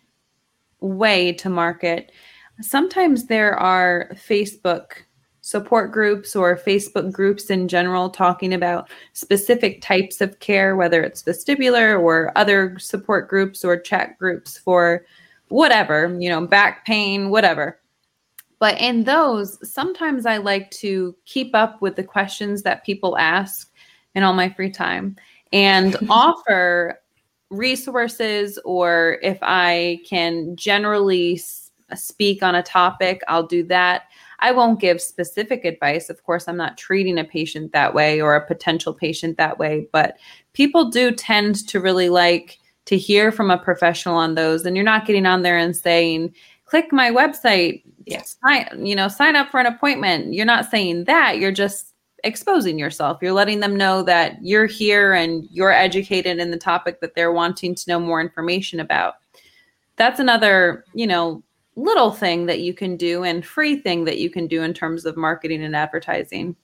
way 0.81 1.33
to 1.33 1.48
market 1.48 2.12
sometimes 2.61 3.27
there 3.27 3.59
are 3.59 4.11
Facebook 4.14 5.05
support 5.42 5.90
groups 5.90 6.35
or 6.35 6.57
Facebook 6.57 7.12
groups 7.12 7.50
in 7.50 7.66
general 7.68 8.09
talking 8.09 8.55
about 8.55 8.88
specific 9.12 9.83
types 9.83 10.20
of 10.20 10.38
care, 10.38 10.76
whether 10.76 11.02
it's 11.02 11.24
vestibular 11.24 12.00
or 12.00 12.33
other 12.37 12.78
support 12.78 13.28
groups 13.28 13.64
or 13.64 13.76
chat 13.76 14.16
groups 14.18 14.57
for 14.57 15.05
whatever, 15.48 16.16
you 16.18 16.28
know, 16.28 16.46
back 16.46 16.87
pain, 16.87 17.28
whatever. 17.28 17.78
But 18.61 18.81
in 18.81 19.02
those, 19.02 19.59
sometimes 19.68 20.26
I 20.26 20.37
like 20.37 20.70
to 20.70 21.16
keep 21.24 21.52
up 21.57 21.83
with 21.83 21.96
the 21.96 22.05
questions 22.05 22.62
that 22.62 22.85
people 22.85 23.18
ask 23.18 23.68
in 24.14 24.22
all 24.22 24.35
my 24.35 24.48
free 24.48 24.70
time 24.70 25.16
and 25.52 25.96
offer 26.09 27.00
resources 27.50 28.61
or 28.64 29.18
if 29.22 29.38
I 29.42 30.00
can 30.09 30.55
generally 30.55 31.42
speak 31.94 32.44
on 32.44 32.55
a 32.55 32.62
topic, 32.62 33.22
I'll 33.26 33.46
do 33.46 33.64
that 33.64 34.05
I 34.42 34.50
won't 34.50 34.81
give 34.81 35.00
specific 35.00 35.64
advice. 35.64 36.11
Of 36.11 36.24
course, 36.24 36.48
I'm 36.48 36.57
not 36.57 36.76
treating 36.76 37.16
a 37.16 37.24
patient 37.24 37.72
that 37.72 37.94
way 37.94 38.20
or 38.20 38.35
a 38.35 38.46
potential 38.46 38.92
patient 38.92 39.38
that 39.38 39.59
way, 39.59 39.88
but 39.92 40.18
people 40.52 40.90
do 40.90 41.12
tend 41.12 41.66
to 41.68 41.81
really 41.81 42.09
like 42.09 42.59
to 42.87 42.98
hear 42.98 43.31
from 43.31 43.52
a 43.52 43.57
professional 43.57 44.16
on 44.16 44.35
those. 44.35 44.66
And 44.66 44.76
you're 44.76 44.85
not 44.85 45.07
getting 45.07 45.26
on 45.26 45.42
there 45.42 45.57
and 45.57 45.76
saying, 45.76 46.35
click 46.64 46.92
my 46.92 47.11
website, 47.11 47.85
yes, 48.05 48.37
sign, 48.44 48.85
you 48.85 48.96
know, 48.96 49.07
sign 49.07 49.37
up 49.37 49.50
for 49.50 49.61
an 49.61 49.66
appointment. 49.66 50.35
You're 50.35 50.44
not 50.44 50.68
saying 50.68 51.05
that. 51.05 51.38
You're 51.38 51.52
just 51.52 51.94
exposing 52.24 52.81
yourself. 52.81 53.18
You're 53.22 53.33
letting 53.33 53.61
them 53.61 53.76
know 53.76 54.02
that 54.02 54.38
you're 54.42 54.66
here 54.66 55.12
and 55.12 55.46
you're 55.50 55.70
educated 55.70 56.38
in 56.38 56.50
the 56.50 56.57
topic 56.57 57.00
that 57.00 57.14
they're 57.14 57.33
wanting 57.33 57.76
to 57.76 57.85
know 57.88 58.00
more 58.00 58.20
information 58.20 58.81
about. 58.81 59.14
That's 59.96 60.18
another, 60.18 60.85
you 60.94 61.07
know, 61.07 61.44
little 61.76 62.11
thing 62.11 62.46
that 62.46 62.61
you 62.61 62.74
can 62.74 62.96
do 62.96 63.24
and 63.24 63.44
free 63.44 63.76
thing 63.76 64.04
that 64.04 64.18
you 64.18 64.30
can 64.30 64.46
do 64.46 64.62
in 64.62 64.74
terms 64.74 65.04
of 65.06 65.16
marketing 65.16 65.62
and 65.64 65.74
advertising. 65.74 66.56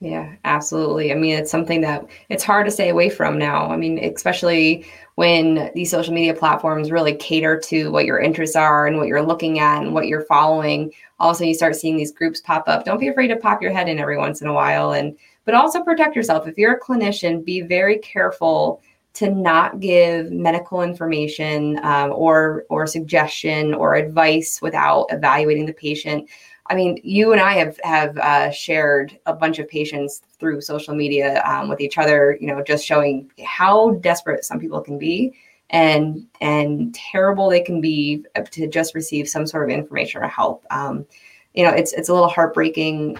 Yeah, 0.00 0.34
absolutely. 0.44 1.12
I 1.12 1.14
mean, 1.14 1.34
it's 1.38 1.50
something 1.50 1.80
that 1.80 2.04
it's 2.28 2.44
hard 2.44 2.66
to 2.66 2.72
stay 2.72 2.90
away 2.90 3.08
from 3.08 3.38
now. 3.38 3.70
I 3.70 3.76
mean, 3.76 3.98
especially 3.98 4.84
when 5.14 5.70
these 5.74 5.90
social 5.90 6.12
media 6.12 6.34
platforms 6.34 6.90
really 6.90 7.14
cater 7.14 7.58
to 7.60 7.90
what 7.90 8.04
your 8.04 8.18
interests 8.18 8.56
are 8.56 8.86
and 8.86 8.98
what 8.98 9.06
you're 9.06 9.22
looking 9.22 9.60
at 9.60 9.82
and 9.82 9.94
what 9.94 10.06
you're 10.06 10.26
following. 10.26 10.92
Also, 11.20 11.44
you 11.44 11.54
start 11.54 11.76
seeing 11.76 11.96
these 11.96 12.12
groups 12.12 12.42
pop 12.42 12.68
up. 12.68 12.84
Don't 12.84 13.00
be 13.00 13.08
afraid 13.08 13.28
to 13.28 13.36
pop 13.36 13.62
your 13.62 13.72
head 13.72 13.88
in 13.88 13.98
every 13.98 14.18
once 14.18 14.42
in 14.42 14.48
a 14.48 14.52
while 14.52 14.92
and 14.92 15.16
but 15.46 15.54
also 15.54 15.82
protect 15.82 16.16
yourself. 16.16 16.46
If 16.46 16.58
you're 16.58 16.74
a 16.74 16.80
clinician, 16.80 17.44
be 17.44 17.60
very 17.62 17.98
careful 17.98 18.82
to 19.14 19.30
not 19.30 19.80
give 19.80 20.30
medical 20.32 20.82
information 20.82 21.78
um, 21.84 22.12
or 22.12 22.64
or 22.68 22.86
suggestion 22.86 23.72
or 23.74 23.94
advice 23.94 24.60
without 24.60 25.06
evaluating 25.10 25.66
the 25.66 25.72
patient. 25.72 26.28
I 26.66 26.74
mean, 26.74 26.98
you 27.02 27.32
and 27.32 27.40
I 27.40 27.52
have 27.54 27.78
have 27.84 28.18
uh, 28.18 28.50
shared 28.50 29.18
a 29.26 29.34
bunch 29.34 29.58
of 29.58 29.68
patients 29.68 30.22
through 30.38 30.60
social 30.62 30.94
media 30.94 31.42
um, 31.44 31.68
with 31.68 31.80
each 31.80 31.98
other. 31.98 32.36
You 32.40 32.48
know, 32.48 32.62
just 32.62 32.84
showing 32.84 33.30
how 33.44 33.92
desperate 34.00 34.44
some 34.44 34.58
people 34.58 34.80
can 34.80 34.98
be 34.98 35.34
and 35.70 36.26
and 36.40 36.94
terrible 36.94 37.48
they 37.48 37.60
can 37.60 37.80
be 37.80 38.24
to 38.50 38.66
just 38.66 38.94
receive 38.94 39.28
some 39.28 39.46
sort 39.46 39.68
of 39.68 39.76
information 39.76 40.22
or 40.22 40.28
help. 40.28 40.64
Um, 40.70 41.06
you 41.54 41.64
know, 41.64 41.70
it's 41.70 41.92
it's 41.92 42.08
a 42.08 42.12
little 42.12 42.28
heartbreaking 42.28 43.18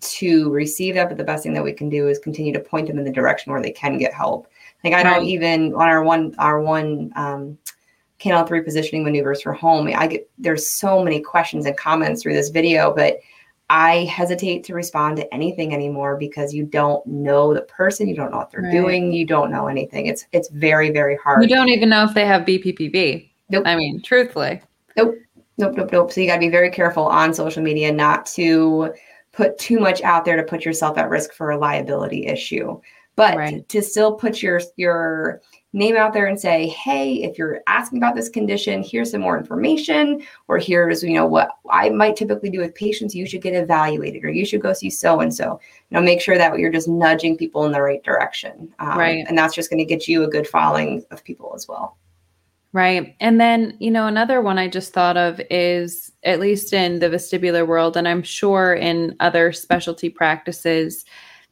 to 0.00 0.50
receive 0.50 0.94
that, 0.94 1.08
but 1.08 1.18
the 1.18 1.24
best 1.24 1.42
thing 1.42 1.54
that 1.54 1.64
we 1.64 1.72
can 1.72 1.88
do 1.88 2.08
is 2.08 2.18
continue 2.18 2.52
to 2.52 2.60
point 2.60 2.86
them 2.86 2.98
in 2.98 3.04
the 3.04 3.12
direction 3.12 3.52
where 3.52 3.62
they 3.62 3.70
can 3.70 3.98
get 3.98 4.12
help. 4.12 4.48
Like 4.84 4.94
I 4.94 5.02
don't 5.02 5.24
even 5.24 5.74
on 5.74 5.88
our 5.88 6.02
one 6.02 6.34
our 6.38 6.60
one 6.60 7.12
um, 7.16 7.58
Canalith 8.20 8.48
repositioning 8.48 9.04
maneuvers 9.04 9.42
for 9.42 9.52
home. 9.52 9.90
I 9.94 10.06
get 10.06 10.30
there's 10.38 10.72
so 10.72 11.02
many 11.02 11.20
questions 11.20 11.66
and 11.66 11.76
comments 11.76 12.22
through 12.22 12.34
this 12.34 12.50
video, 12.50 12.94
but 12.94 13.18
I 13.68 14.04
hesitate 14.04 14.62
to 14.64 14.74
respond 14.74 15.16
to 15.16 15.34
anything 15.34 15.74
anymore 15.74 16.16
because 16.16 16.54
you 16.54 16.64
don't 16.64 17.04
know 17.06 17.52
the 17.52 17.62
person, 17.62 18.06
you 18.08 18.14
don't 18.14 18.30
know 18.30 18.38
what 18.38 18.50
they're 18.50 18.62
right. 18.62 18.72
doing, 18.72 19.12
you 19.12 19.26
don't 19.26 19.50
know 19.50 19.66
anything. 19.66 20.06
It's 20.06 20.26
it's 20.32 20.48
very 20.50 20.90
very 20.90 21.16
hard. 21.16 21.42
You 21.42 21.48
don't 21.48 21.68
even 21.68 21.88
know 21.88 22.04
if 22.04 22.14
they 22.14 22.26
have 22.26 22.42
BPPV. 22.42 23.28
Nope. 23.50 23.64
I 23.66 23.76
mean, 23.76 24.00
truthfully. 24.02 24.62
Nope. 24.96 25.16
Nope. 25.58 25.74
Nope. 25.76 25.90
Nope. 25.92 26.12
So 26.12 26.20
you 26.20 26.26
got 26.26 26.34
to 26.34 26.40
be 26.40 26.48
very 26.48 26.70
careful 26.70 27.04
on 27.04 27.34
social 27.34 27.62
media 27.62 27.92
not 27.92 28.26
to 28.26 28.94
put 29.32 29.58
too 29.58 29.78
much 29.78 30.00
out 30.02 30.24
there 30.24 30.36
to 30.36 30.42
put 30.42 30.64
yourself 30.64 30.96
at 30.96 31.10
risk 31.10 31.32
for 31.32 31.50
a 31.50 31.58
liability 31.58 32.26
issue 32.26 32.80
but 33.16 33.36
right. 33.36 33.68
to 33.68 33.82
still 33.82 34.14
put 34.14 34.42
your 34.42 34.60
your 34.76 35.40
name 35.72 35.96
out 35.96 36.12
there 36.12 36.26
and 36.26 36.40
say 36.40 36.68
hey 36.68 37.22
if 37.22 37.36
you're 37.36 37.60
asking 37.66 37.98
about 37.98 38.14
this 38.14 38.28
condition 38.28 38.82
here's 38.82 39.10
some 39.10 39.20
more 39.20 39.38
information 39.38 40.22
or 40.48 40.58
here's 40.58 41.02
you 41.02 41.14
know 41.14 41.26
what 41.26 41.50
i 41.70 41.90
might 41.90 42.16
typically 42.16 42.48
do 42.48 42.60
with 42.60 42.74
patients 42.74 43.14
you 43.14 43.26
should 43.26 43.42
get 43.42 43.54
evaluated 43.54 44.24
or 44.24 44.30
you 44.30 44.46
should 44.46 44.62
go 44.62 44.72
see 44.72 44.88
so 44.88 45.20
and 45.20 45.34
so 45.34 45.60
you 45.90 45.94
know 45.94 46.00
make 46.00 46.20
sure 46.20 46.38
that 46.38 46.58
you're 46.58 46.72
just 46.72 46.88
nudging 46.88 47.36
people 47.36 47.64
in 47.66 47.72
the 47.72 47.82
right 47.82 48.02
direction 48.04 48.72
um, 48.78 48.98
right 48.98 49.26
and 49.28 49.36
that's 49.36 49.54
just 49.54 49.68
going 49.68 49.78
to 49.78 49.84
get 49.84 50.08
you 50.08 50.24
a 50.24 50.28
good 50.28 50.46
following 50.46 51.04
of 51.10 51.24
people 51.24 51.52
as 51.54 51.66
well 51.68 51.96
Right. 52.72 53.16
And 53.20 53.40
then, 53.40 53.74
you 53.80 53.90
know, 53.90 54.06
another 54.06 54.42
one 54.42 54.58
I 54.58 54.68
just 54.68 54.92
thought 54.92 55.16
of 55.16 55.40
is, 55.48 56.12
at 56.24 56.40
least 56.40 56.74
in 56.74 56.98
the 56.98 57.08
vestibular 57.08 57.66
world, 57.66 57.96
and 57.96 58.06
I'm 58.06 58.22
sure 58.22 58.74
in 58.74 59.16
other 59.18 59.50
specialty 59.50 60.10
practices, 60.10 61.06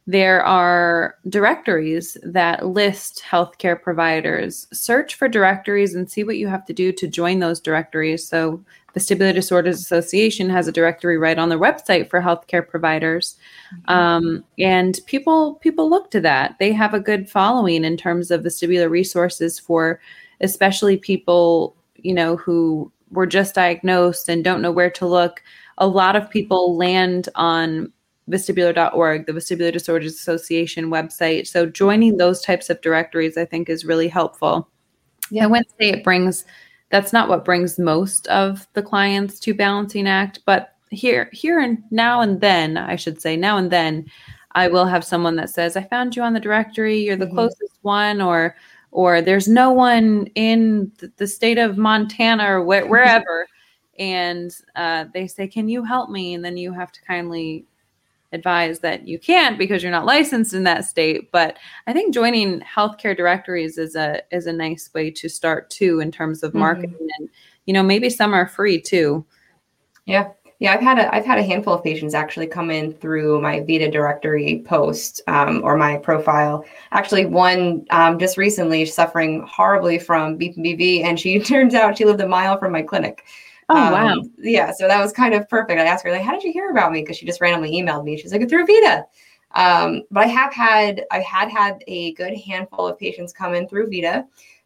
there 0.07 0.43
are 0.45 1.15
directories 1.29 2.15
that 2.21 2.67
list 2.67 3.23
healthcare 3.27 3.81
providers. 3.81 4.67
Search 4.71 5.15
for 5.15 5.27
directories 5.27 5.95
and 5.95 6.09
see 6.09 6.23
what 6.23 6.37
you 6.37 6.47
have 6.47 6.65
to 6.65 6.73
do 6.73 6.91
to 6.91 7.07
join 7.07 7.39
those 7.39 7.59
directories. 7.59 8.27
So, 8.27 8.63
the 8.93 9.01
Vestibular 9.01 9.33
Disorders 9.33 9.81
Association 9.81 10.49
has 10.49 10.69
a 10.69 10.71
directory 10.71 11.17
right 11.17 11.37
on 11.37 11.49
their 11.49 11.59
website 11.59 12.09
for 12.09 12.21
healthcare 12.21 12.65
providers, 12.65 13.35
mm-hmm. 13.73 13.91
um, 13.91 14.43
and 14.57 14.99
people 15.05 15.55
people 15.55 15.89
look 15.89 16.11
to 16.11 16.21
that. 16.21 16.55
They 16.59 16.71
have 16.71 16.93
a 16.93 16.99
good 16.99 17.29
following 17.29 17.83
in 17.83 17.97
terms 17.97 18.31
of 18.31 18.43
vestibular 18.43 18.89
resources 18.89 19.59
for, 19.59 19.99
especially 20.39 20.95
people 20.95 21.75
you 21.97 22.13
know 22.13 22.37
who 22.37 22.89
were 23.11 23.27
just 23.27 23.55
diagnosed 23.55 24.29
and 24.29 24.43
don't 24.43 24.61
know 24.61 24.71
where 24.71 24.91
to 24.91 25.05
look. 25.05 25.43
A 25.77 25.87
lot 25.87 26.15
of 26.15 26.29
people 26.29 26.77
land 26.77 27.27
on 27.35 27.91
vestibular.org, 28.29 29.25
the 29.25 29.33
Vestibular 29.33 29.71
Disorders 29.71 30.13
Association 30.13 30.89
website. 30.89 31.47
So 31.47 31.65
joining 31.65 32.17
those 32.17 32.41
types 32.41 32.69
of 32.69 32.81
directories, 32.81 33.37
I 33.37 33.45
think, 33.45 33.69
is 33.69 33.85
really 33.85 34.07
helpful. 34.07 34.67
Yeah. 35.29 35.43
I 35.43 35.47
wouldn't 35.47 35.69
say 35.79 35.89
it 35.89 36.03
brings 36.03 36.45
that's 36.89 37.13
not 37.13 37.29
what 37.29 37.45
brings 37.45 37.79
most 37.79 38.27
of 38.27 38.67
the 38.73 38.83
clients 38.83 39.39
to 39.41 39.53
balancing 39.53 40.07
act, 40.07 40.39
but 40.45 40.75
here 40.91 41.29
here 41.33 41.59
and 41.59 41.83
now 41.91 42.21
and 42.21 42.39
then, 42.41 42.77
I 42.77 42.95
should 42.95 43.19
say, 43.21 43.35
now 43.35 43.57
and 43.57 43.71
then, 43.71 44.05
I 44.51 44.67
will 44.67 44.85
have 44.85 45.03
someone 45.03 45.35
that 45.35 45.49
says, 45.49 45.75
I 45.75 45.83
found 45.83 46.15
you 46.15 46.23
on 46.23 46.33
the 46.33 46.39
directory, 46.39 46.99
you're 46.99 47.17
the 47.17 47.25
mm-hmm. 47.25 47.35
closest 47.35 47.79
one, 47.81 48.21
or 48.21 48.55
or 48.91 49.21
there's 49.21 49.47
no 49.47 49.71
one 49.71 50.27
in 50.35 50.91
the 51.17 51.27
state 51.27 51.57
of 51.57 51.77
Montana 51.77 52.59
or 52.59 52.63
wh- 52.63 52.89
wherever. 52.89 53.47
and 53.99 54.55
uh, 54.75 55.05
they 55.13 55.27
say, 55.27 55.47
Can 55.47 55.67
you 55.67 55.83
help 55.83 56.09
me? 56.09 56.33
And 56.33 56.45
then 56.45 56.55
you 56.55 56.71
have 56.71 56.91
to 56.93 57.01
kindly 57.01 57.65
advise 58.35 58.79
that 58.79 59.07
you 59.07 59.17
can't 59.17 59.57
because 59.57 59.81
you're 59.81 59.91
not 59.91 60.05
licensed 60.05 60.53
in 60.53 60.63
that 60.63 60.85
state 60.85 61.31
but 61.31 61.57
i 61.87 61.93
think 61.93 62.13
joining 62.13 62.59
healthcare 62.61 63.17
directories 63.17 63.77
is 63.77 63.95
a 63.95 64.21
is 64.31 64.45
a 64.45 64.53
nice 64.53 64.91
way 64.93 65.09
to 65.09 65.27
start 65.27 65.69
too 65.69 65.99
in 65.99 66.11
terms 66.11 66.43
of 66.43 66.51
mm-hmm. 66.51 66.59
marketing 66.59 66.91
mm-hmm. 66.91 67.23
and 67.23 67.29
you 67.65 67.73
know 67.73 67.81
maybe 67.81 68.09
some 68.09 68.33
are 68.33 68.47
free 68.47 68.79
too 68.79 69.25
yeah 70.05 70.29
yeah 70.59 70.73
i've 70.73 70.81
had 70.81 70.99
a 70.99 71.13
i've 71.15 71.25
had 71.25 71.39
a 71.39 71.43
handful 71.43 71.73
of 71.73 71.83
patients 71.83 72.13
actually 72.13 72.45
come 72.45 72.69
in 72.69 72.93
through 72.93 73.41
my 73.41 73.61
VeDA 73.61 73.91
directory 73.91 74.63
post 74.65 75.21
um, 75.27 75.61
or 75.63 75.77
my 75.77 75.97
profile 75.97 76.65
actually 76.91 77.25
one 77.25 77.85
um, 77.89 78.19
just 78.19 78.37
recently 78.37 78.85
suffering 78.85 79.41
horribly 79.47 79.97
from 79.97 80.37
bpv 80.37 81.03
and 81.03 81.19
she 81.19 81.39
turns 81.53 81.73
out 81.73 81.97
she 81.97 82.05
lived 82.05 82.21
a 82.21 82.27
mile 82.27 82.59
from 82.59 82.71
my 82.71 82.81
clinic 82.81 83.23
Oh 83.67 83.75
um, 83.75 83.91
wow! 83.91 84.23
Yeah, 84.37 84.71
so 84.71 84.87
that 84.87 85.01
was 85.01 85.11
kind 85.11 85.33
of 85.33 85.49
perfect. 85.49 85.79
I 85.79 85.85
asked 85.85 86.03
her 86.03 86.11
like, 86.11 86.21
"How 86.21 86.33
did 86.33 86.43
you 86.43 86.51
hear 86.51 86.69
about 86.69 86.91
me?" 86.91 87.01
Because 87.01 87.17
she 87.17 87.25
just 87.25 87.41
randomly 87.41 87.71
emailed 87.71 88.03
me. 88.03 88.17
She's 88.17 88.31
like, 88.31 88.47
"Through 88.47 88.67
VeDA." 88.67 89.05
Um, 89.55 90.03
but 90.11 90.25
I 90.25 90.27
have 90.27 90.53
had 90.53 91.05
I 91.11 91.19
had 91.21 91.49
had 91.49 91.83
a 91.87 92.13
good 92.13 92.37
handful 92.37 92.87
of 92.87 92.99
patients 92.99 93.33
come 93.33 93.53
in 93.55 93.67
through 93.67 93.89
VeDA. 93.89 94.25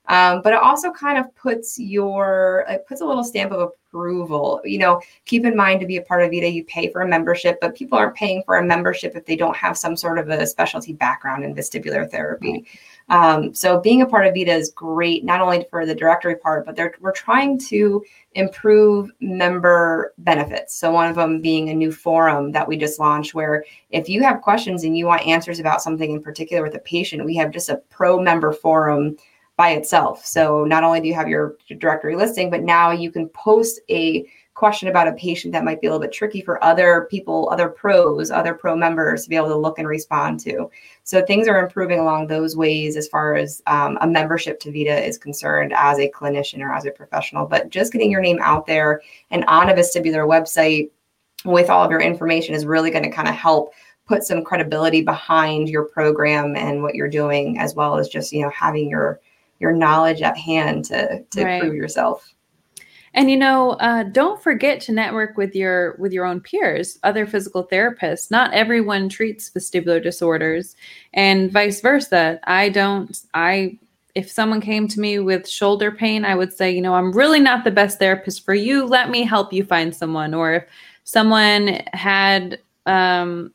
Um, 0.09 0.41
but 0.41 0.53
it 0.53 0.59
also 0.59 0.91
kind 0.91 1.19
of 1.19 1.33
puts 1.35 1.79
your 1.79 2.65
it 2.67 2.85
puts 2.87 3.01
a 3.01 3.05
little 3.05 3.23
stamp 3.23 3.51
of 3.51 3.61
approval. 3.61 4.59
You 4.65 4.79
know, 4.79 5.01
keep 5.25 5.45
in 5.45 5.55
mind 5.55 5.79
to 5.81 5.85
be 5.85 5.97
a 5.97 6.01
part 6.01 6.23
of 6.23 6.31
VeDA, 6.31 6.51
you 6.51 6.63
pay 6.65 6.91
for 6.91 7.01
a 7.01 7.07
membership, 7.07 7.59
but 7.61 7.75
people 7.75 7.97
aren't 7.97 8.15
paying 8.15 8.41
for 8.43 8.57
a 8.57 8.65
membership 8.65 9.15
if 9.15 9.25
they 9.25 9.35
don't 9.35 9.55
have 9.55 9.77
some 9.77 9.95
sort 9.95 10.17
of 10.17 10.29
a 10.29 10.45
specialty 10.47 10.93
background 10.93 11.43
in 11.43 11.55
vestibular 11.55 12.09
therapy. 12.09 12.65
Um, 13.09 13.53
so 13.53 13.79
being 13.79 14.01
a 14.01 14.05
part 14.05 14.25
of 14.25 14.33
VeDA 14.33 14.55
is 14.55 14.71
great, 14.71 15.23
not 15.23 15.41
only 15.41 15.65
for 15.69 15.85
the 15.85 15.95
directory 15.95 16.35
part, 16.35 16.65
but 16.65 16.77
we're 16.99 17.11
trying 17.11 17.59
to 17.69 18.03
improve 18.33 19.11
member 19.19 20.13
benefits. 20.19 20.75
So 20.75 20.91
one 20.91 21.09
of 21.09 21.15
them 21.15 21.41
being 21.41 21.69
a 21.69 21.73
new 21.73 21.91
forum 21.91 22.51
that 22.51 22.67
we 22.67 22.77
just 22.77 22.99
launched, 22.99 23.33
where 23.33 23.63
if 23.91 24.09
you 24.09 24.23
have 24.23 24.41
questions 24.41 24.83
and 24.83 24.97
you 24.97 25.05
want 25.05 25.25
answers 25.25 25.59
about 25.59 25.81
something 25.81 26.11
in 26.11 26.21
particular 26.21 26.63
with 26.63 26.75
a 26.75 26.79
patient, 26.79 27.25
we 27.25 27.35
have 27.35 27.51
just 27.51 27.69
a 27.69 27.77
pro 27.89 28.19
member 28.19 28.51
forum 28.51 29.17
by 29.59 29.71
itself. 29.71 30.25
So 30.25 30.63
not 30.63 30.85
only 30.85 31.01
do 31.01 31.09
you 31.09 31.13
have 31.15 31.27
your 31.27 31.57
directory 31.79 32.15
listing, 32.15 32.49
but 32.49 32.63
now 32.63 32.91
you 32.91 33.11
can 33.11 33.27
post 33.27 33.81
a 33.89 34.25
question 34.53 34.87
about 34.87 35.09
a 35.09 35.13
patient 35.13 35.51
that 35.51 35.65
might 35.65 35.81
be 35.81 35.87
a 35.87 35.89
little 35.89 36.01
bit 36.01 36.13
tricky 36.13 36.39
for 36.39 36.63
other 36.63 37.09
people, 37.11 37.49
other 37.51 37.67
pros, 37.67 38.31
other 38.31 38.53
pro 38.53 38.73
members 38.73 39.23
to 39.23 39.29
be 39.29 39.35
able 39.35 39.49
to 39.49 39.57
look 39.57 39.77
and 39.77 39.85
respond 39.85 40.39
to. 40.39 40.71
So 41.03 41.25
things 41.25 41.49
are 41.49 41.59
improving 41.59 41.99
along 41.99 42.27
those 42.27 42.55
ways 42.55 42.95
as 42.95 43.09
far 43.09 43.35
as 43.35 43.61
um, 43.67 43.97
a 43.99 44.07
membership 44.07 44.61
to 44.61 44.71
VeDA 44.71 45.05
is 45.05 45.17
concerned 45.17 45.73
as 45.75 45.99
a 45.99 46.09
clinician 46.09 46.61
or 46.61 46.71
as 46.71 46.85
a 46.85 46.91
professional. 46.91 47.45
But 47.45 47.69
just 47.69 47.91
getting 47.91 48.11
your 48.11 48.21
name 48.21 48.39
out 48.41 48.65
there 48.65 49.01
and 49.29 49.43
on 49.43 49.69
a 49.69 49.73
vestibular 49.73 50.25
website 50.25 50.89
with 51.43 51.69
all 51.69 51.83
of 51.83 51.91
your 51.91 52.01
information 52.01 52.55
is 52.55 52.65
really 52.65 52.91
going 52.91 53.03
to 53.03 53.11
kind 53.11 53.27
of 53.27 53.35
help 53.35 53.73
put 54.05 54.23
some 54.23 54.41
credibility 54.41 55.01
behind 55.01 55.67
your 55.67 55.83
program 55.83 56.55
and 56.55 56.81
what 56.81 56.95
you're 56.95 57.09
doing, 57.09 57.59
as 57.59 57.75
well 57.75 57.97
as 57.97 58.07
just 58.07 58.31
you 58.31 58.41
know 58.41 58.49
having 58.51 58.89
your 58.89 59.19
your 59.59 59.71
knowledge 59.71 60.21
at 60.21 60.37
hand 60.37 60.85
to 60.85 61.23
to 61.23 61.43
right. 61.43 61.61
prove 61.61 61.75
yourself. 61.75 62.33
And 63.13 63.29
you 63.29 63.37
know, 63.37 63.71
uh, 63.71 64.03
don't 64.03 64.41
forget 64.41 64.79
to 64.81 64.91
network 64.91 65.35
with 65.35 65.55
your 65.55 65.95
with 65.99 66.13
your 66.13 66.25
own 66.25 66.41
peers, 66.41 66.99
other 67.03 67.25
physical 67.25 67.67
therapists. 67.67 68.29
Not 68.29 68.53
everyone 68.53 69.09
treats 69.09 69.49
vestibular 69.49 70.01
disorders, 70.01 70.75
and 71.13 71.51
vice 71.51 71.81
versa. 71.81 72.39
I 72.43 72.69
don't. 72.69 73.17
I 73.33 73.79
if 74.15 74.29
someone 74.29 74.61
came 74.61 74.87
to 74.87 74.99
me 74.99 75.19
with 75.19 75.47
shoulder 75.47 75.91
pain, 75.91 76.25
I 76.25 76.35
would 76.35 76.53
say, 76.53 76.71
you 76.71 76.81
know, 76.81 76.93
I'm 76.93 77.11
really 77.11 77.39
not 77.39 77.63
the 77.63 77.71
best 77.71 77.99
therapist 77.99 78.43
for 78.43 78.53
you. 78.53 78.85
Let 78.85 79.09
me 79.09 79.23
help 79.23 79.53
you 79.53 79.63
find 79.63 79.95
someone. 79.95 80.33
Or 80.33 80.53
if 80.53 80.65
someone 81.03 81.81
had 81.93 82.59
um, 82.85 83.53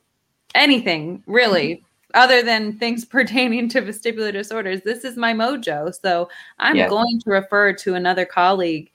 anything 0.55 1.23
really. 1.27 1.84
Other 2.15 2.41
than 2.41 2.77
things 2.79 3.05
pertaining 3.17 3.69
to 3.69 3.81
vestibular 3.81 4.31
disorders, 4.31 4.81
this 4.81 5.03
is 5.03 5.17
my 5.17 5.33
mojo. 5.33 5.93
So 6.01 6.29
I'm 6.59 6.75
yeah. 6.75 6.89
going 6.89 7.19
to 7.23 7.29
refer 7.29 7.73
to 7.73 7.95
another 7.95 8.25
colleague 8.25 8.91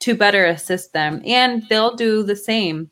to 0.00 0.16
better 0.16 0.46
assist 0.46 0.92
them. 0.92 1.22
And 1.24 1.62
they'll 1.68 1.94
do 1.94 2.24
the 2.24 2.34
same. 2.36 2.90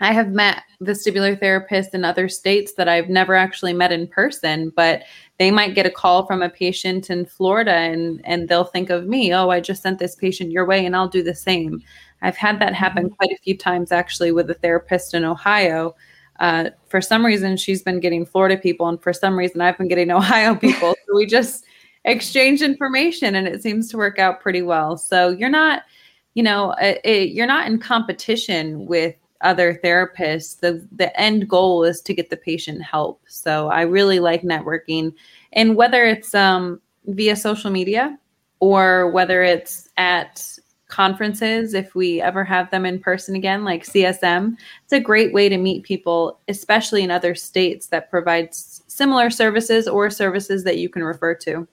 I 0.00 0.12
have 0.12 0.30
met 0.30 0.62
vestibular 0.82 1.38
therapists 1.38 1.92
in 1.92 2.04
other 2.04 2.28
states 2.28 2.72
that 2.74 2.88
I've 2.88 3.10
never 3.10 3.34
actually 3.34 3.74
met 3.74 3.92
in 3.92 4.08
person, 4.08 4.72
but 4.74 5.02
they 5.38 5.50
might 5.50 5.74
get 5.74 5.86
a 5.86 5.90
call 5.90 6.26
from 6.26 6.42
a 6.42 6.48
patient 6.48 7.10
in 7.10 7.26
Florida 7.26 7.72
and, 7.72 8.20
and 8.24 8.48
they'll 8.48 8.64
think 8.64 8.88
of 8.88 9.06
me, 9.06 9.32
oh, 9.34 9.50
I 9.50 9.60
just 9.60 9.82
sent 9.82 9.98
this 9.98 10.16
patient 10.16 10.52
your 10.52 10.64
way 10.64 10.86
and 10.86 10.96
I'll 10.96 11.08
do 11.08 11.22
the 11.22 11.34
same. 11.34 11.82
I've 12.22 12.36
had 12.36 12.60
that 12.60 12.74
happen 12.74 13.06
mm-hmm. 13.06 13.14
quite 13.14 13.30
a 13.30 13.42
few 13.42 13.56
times 13.56 13.92
actually 13.92 14.32
with 14.32 14.50
a 14.50 14.54
therapist 14.54 15.12
in 15.14 15.24
Ohio. 15.24 15.94
Uh, 16.40 16.70
for 16.88 17.00
some 17.00 17.24
reason, 17.24 17.56
she's 17.56 17.82
been 17.82 18.00
getting 18.00 18.26
Florida 18.26 18.56
people, 18.56 18.88
and 18.88 19.00
for 19.00 19.12
some 19.12 19.38
reason, 19.38 19.60
I've 19.60 19.78
been 19.78 19.88
getting 19.88 20.10
Ohio 20.10 20.54
people. 20.54 20.96
so 21.06 21.14
we 21.16 21.26
just 21.26 21.64
exchange 22.04 22.62
information 22.62 23.34
and 23.34 23.46
it 23.46 23.62
seems 23.62 23.88
to 23.90 23.96
work 23.96 24.18
out 24.18 24.40
pretty 24.40 24.62
well. 24.62 24.96
So 24.96 25.28
you're 25.28 25.50
not, 25.50 25.82
you 26.34 26.42
know, 26.42 26.74
it, 26.80 27.30
you're 27.30 27.46
not 27.46 27.66
in 27.66 27.78
competition 27.78 28.86
with 28.86 29.14
other 29.42 29.80
therapists. 29.82 30.60
The 30.60 30.86
the 30.92 31.18
end 31.18 31.48
goal 31.48 31.84
is 31.84 32.00
to 32.02 32.14
get 32.14 32.30
the 32.30 32.36
patient 32.36 32.82
help. 32.82 33.22
So 33.26 33.68
I 33.68 33.82
really 33.82 34.20
like 34.20 34.42
networking 34.42 35.14
and 35.52 35.76
whether 35.76 36.04
it's 36.04 36.34
um 36.34 36.80
via 37.06 37.36
social 37.36 37.70
media 37.70 38.18
or 38.60 39.10
whether 39.10 39.42
it's 39.42 39.88
at 39.96 40.58
conferences 40.90 41.72
if 41.74 41.94
we 41.94 42.20
ever 42.20 42.44
have 42.44 42.70
them 42.70 42.84
in 42.84 42.98
person 42.98 43.34
again 43.34 43.64
like 43.64 43.84
CSM 43.84 44.56
it's 44.82 44.92
a 44.92 45.00
great 45.00 45.32
way 45.32 45.48
to 45.48 45.56
meet 45.56 45.84
people 45.84 46.40
especially 46.48 47.02
in 47.02 47.10
other 47.10 47.34
states 47.34 47.86
that 47.86 48.10
provides 48.10 48.82
similar 48.88 49.30
services 49.30 49.88
or 49.88 50.10
services 50.10 50.64
that 50.64 50.78
you 50.78 50.88
can 50.88 51.02
refer 51.02 51.34
to. 51.34 51.66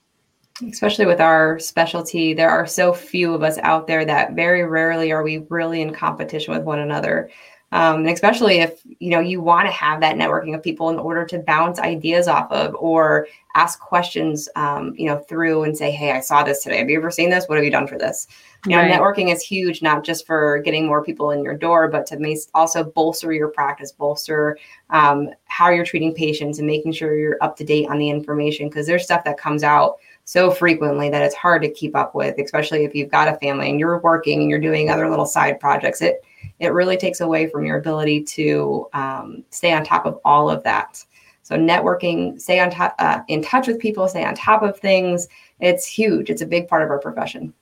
Especially 0.71 1.05
with 1.05 1.19
our 1.21 1.59
specialty 1.59 2.33
there 2.33 2.49
are 2.49 2.65
so 2.65 2.93
few 2.93 3.33
of 3.33 3.43
us 3.43 3.57
out 3.59 3.87
there 3.87 4.05
that 4.05 4.33
very 4.33 4.63
rarely 4.63 5.11
are 5.11 5.23
we 5.23 5.45
really 5.49 5.81
in 5.81 5.93
competition 5.93 6.53
with 6.53 6.63
one 6.63 6.79
another 6.79 7.29
um, 7.71 7.97
and 7.97 8.09
especially 8.09 8.59
if 8.59 8.81
you 8.99 9.09
know 9.09 9.19
you 9.19 9.41
want 9.41 9.67
to 9.67 9.71
have 9.71 9.99
that 10.01 10.15
networking 10.15 10.55
of 10.55 10.63
people 10.63 10.89
in 10.89 10.97
order 10.97 11.25
to 11.25 11.39
bounce 11.39 11.79
ideas 11.79 12.27
off 12.27 12.51
of 12.51 12.75
or 12.75 13.27
ask 13.55 13.79
questions 13.79 14.47
um, 14.55 14.93
you 14.97 15.05
know 15.05 15.17
through 15.17 15.63
and 15.63 15.77
say 15.77 15.91
hey 15.91 16.11
i 16.11 16.19
saw 16.19 16.43
this 16.43 16.63
today. 16.63 16.77
Have 16.77 16.89
you 16.89 16.97
ever 16.97 17.11
seen 17.11 17.29
this? 17.29 17.47
What 17.47 17.57
have 17.57 17.65
you 17.65 17.71
done 17.71 17.87
for 17.87 17.97
this? 17.97 18.27
You 18.65 18.75
know 18.75 18.83
networking 18.83 19.31
is 19.31 19.41
huge 19.41 19.81
not 19.81 20.03
just 20.03 20.25
for 20.25 20.59
getting 20.59 20.87
more 20.87 21.03
people 21.03 21.31
in 21.31 21.43
your 21.43 21.55
door 21.55 21.87
but 21.87 22.05
to 22.07 22.37
also 22.53 22.83
bolster 22.83 23.31
your 23.31 23.49
practice 23.49 23.91
bolster 23.91 24.57
um, 24.89 25.29
how 25.45 25.69
you're 25.69 25.85
treating 25.85 26.13
patients 26.13 26.59
and 26.59 26.67
making 26.67 26.93
sure 26.93 27.17
you're 27.17 27.37
up 27.41 27.55
to 27.57 27.63
date 27.63 27.89
on 27.89 27.97
the 27.97 28.09
information 28.09 28.67
because 28.69 28.87
there's 28.87 29.03
stuff 29.03 29.23
that 29.23 29.37
comes 29.37 29.63
out 29.63 29.97
so 30.27 30.51
frequently 30.51 31.09
that 31.09 31.21
it's 31.21 31.33
hard 31.33 31.61
to 31.61 31.71
keep 31.71 31.95
up 31.95 32.13
with, 32.13 32.37
especially 32.37 32.83
if 32.83 32.93
you've 32.93 33.09
got 33.09 33.29
a 33.29 33.37
family 33.37 33.69
and 33.69 33.79
you're 33.79 33.99
working 33.99 34.41
and 34.41 34.49
you're 34.49 34.59
doing 34.59 34.89
other 34.89 35.09
little 35.09 35.25
side 35.25 35.57
projects. 35.57 36.01
It 36.01 36.21
it 36.59 36.69
really 36.69 36.97
takes 36.97 37.21
away 37.21 37.47
from 37.47 37.65
your 37.65 37.77
ability 37.77 38.23
to 38.23 38.87
um, 38.93 39.43
stay 39.49 39.73
on 39.73 39.83
top 39.83 40.05
of 40.05 40.19
all 40.25 40.49
of 40.49 40.63
that. 40.63 41.03
So 41.43 41.55
networking, 41.55 42.41
stay 42.41 42.59
on 42.59 42.69
top, 42.69 42.95
uh, 42.99 43.21
in 43.29 43.41
touch 43.41 43.67
with 43.67 43.79
people, 43.79 44.07
stay 44.07 44.25
on 44.25 44.35
top 44.35 44.63
of 44.63 44.77
things. 44.79 45.27
It's 45.59 45.87
huge. 45.87 46.29
It's 46.29 46.41
a 46.41 46.45
big 46.45 46.67
part 46.67 46.83
of 46.83 46.89
our 46.89 46.99
profession. 46.99 47.53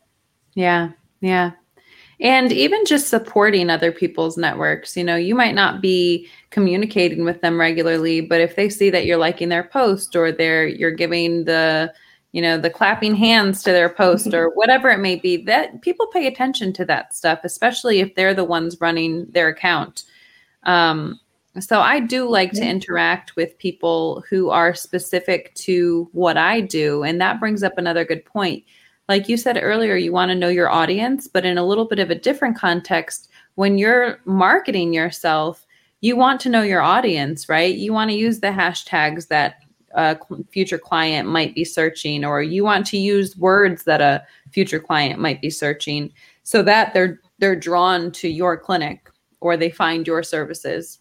Yeah, 0.56 0.90
yeah. 1.22 1.52
And 2.20 2.52
even 2.52 2.86
just 2.86 3.10
supporting 3.10 3.70
other 3.70 3.92
people's 3.92 4.38
networks. 4.38 4.96
You 4.96 5.04
know, 5.04 5.18
you 5.18 5.36
might 5.36 5.54
not 5.54 5.82
be 5.82 6.28
communicating 6.50 7.26
with 7.26 7.42
them 7.42 7.60
regularly, 7.60 8.22
but 8.22 8.42
if 8.42 8.56
they 8.56 8.70
see 8.70 8.90
that 8.90 9.06
you're 9.06 9.18
liking 9.18 9.50
their 9.50 9.66
post 9.66 10.16
or 10.16 10.32
they're 10.32 10.66
you're 10.66 10.92
giving 10.92 11.44
the 11.44 11.94
you 12.36 12.42
know 12.42 12.58
the 12.58 12.70
clapping 12.70 13.16
hands 13.16 13.64
to 13.64 13.72
their 13.72 13.88
post 13.88 14.34
or 14.34 14.50
whatever 14.56 14.90
it 14.90 15.00
may 15.00 15.16
be 15.16 15.38
that 15.38 15.82
people 15.82 16.06
pay 16.08 16.28
attention 16.28 16.74
to 16.74 16.84
that 16.84 17.16
stuff 17.16 17.40
especially 17.46 18.02
if 18.02 18.14
they're 18.14 18.34
the 18.34 18.44
ones 18.44 18.78
running 18.82 19.26
their 19.32 19.48
account. 19.48 20.04
Um, 20.64 21.20
so 21.62 21.80
i 21.80 22.02
do 22.02 22.28
like 22.28 22.52
to 22.52 22.68
interact 22.68 23.38
with 23.38 23.58
people 23.58 24.22
who 24.30 24.50
are 24.50 24.76
specific 24.76 25.56
to 25.56 26.10
what 26.12 26.36
i 26.36 26.60
do 26.60 27.04
and 27.04 27.22
that 27.22 27.40
brings 27.40 27.64
up 27.64 27.78
another 27.78 28.04
good 28.04 28.26
point. 28.26 28.64
Like 29.08 29.30
you 29.30 29.38
said 29.38 29.58
earlier 29.62 29.96
you 29.96 30.12
want 30.12 30.30
to 30.30 30.36
know 30.36 30.50
your 30.50 30.70
audience 30.70 31.30
but 31.30 31.46
in 31.46 31.58
a 31.58 31.66
little 31.66 31.86
bit 31.86 32.00
of 32.00 32.12
a 32.12 32.16
different 32.16 32.58
context 32.58 33.30
when 33.54 33.78
you're 33.78 34.20
marketing 34.26 34.94
yourself 34.94 35.66
you 36.02 36.18
want 36.18 36.42
to 36.42 36.50
know 36.50 36.64
your 36.64 36.82
audience 36.82 37.48
right? 37.48 37.74
You 37.74 37.94
want 37.94 38.10
to 38.10 38.18
use 38.18 38.42
the 38.42 38.48
hashtags 38.48 39.30
that 39.30 39.62
a 39.96 40.18
future 40.50 40.78
client 40.78 41.28
might 41.28 41.56
be 41.56 41.64
searching 41.64 42.24
or 42.24 42.42
you 42.42 42.64
want 42.64 42.86
to 42.86 42.98
use 42.98 43.38
words 43.38 43.84
that 43.84 44.02
a 44.02 44.24
future 44.52 44.80
client 44.80 45.20
might 45.20 45.42
be 45.42 45.50
searching 45.50 46.12
so 46.44 46.62
that 46.62 46.94
they're 46.94 47.20
they're 47.40 47.56
drawn 47.56 48.12
to 48.12 48.30
your 48.30 48.58
clinic 48.58 49.10
or 49.42 49.58
they 49.58 49.70
find 49.70 50.06
your 50.06 50.22
services 50.22 51.00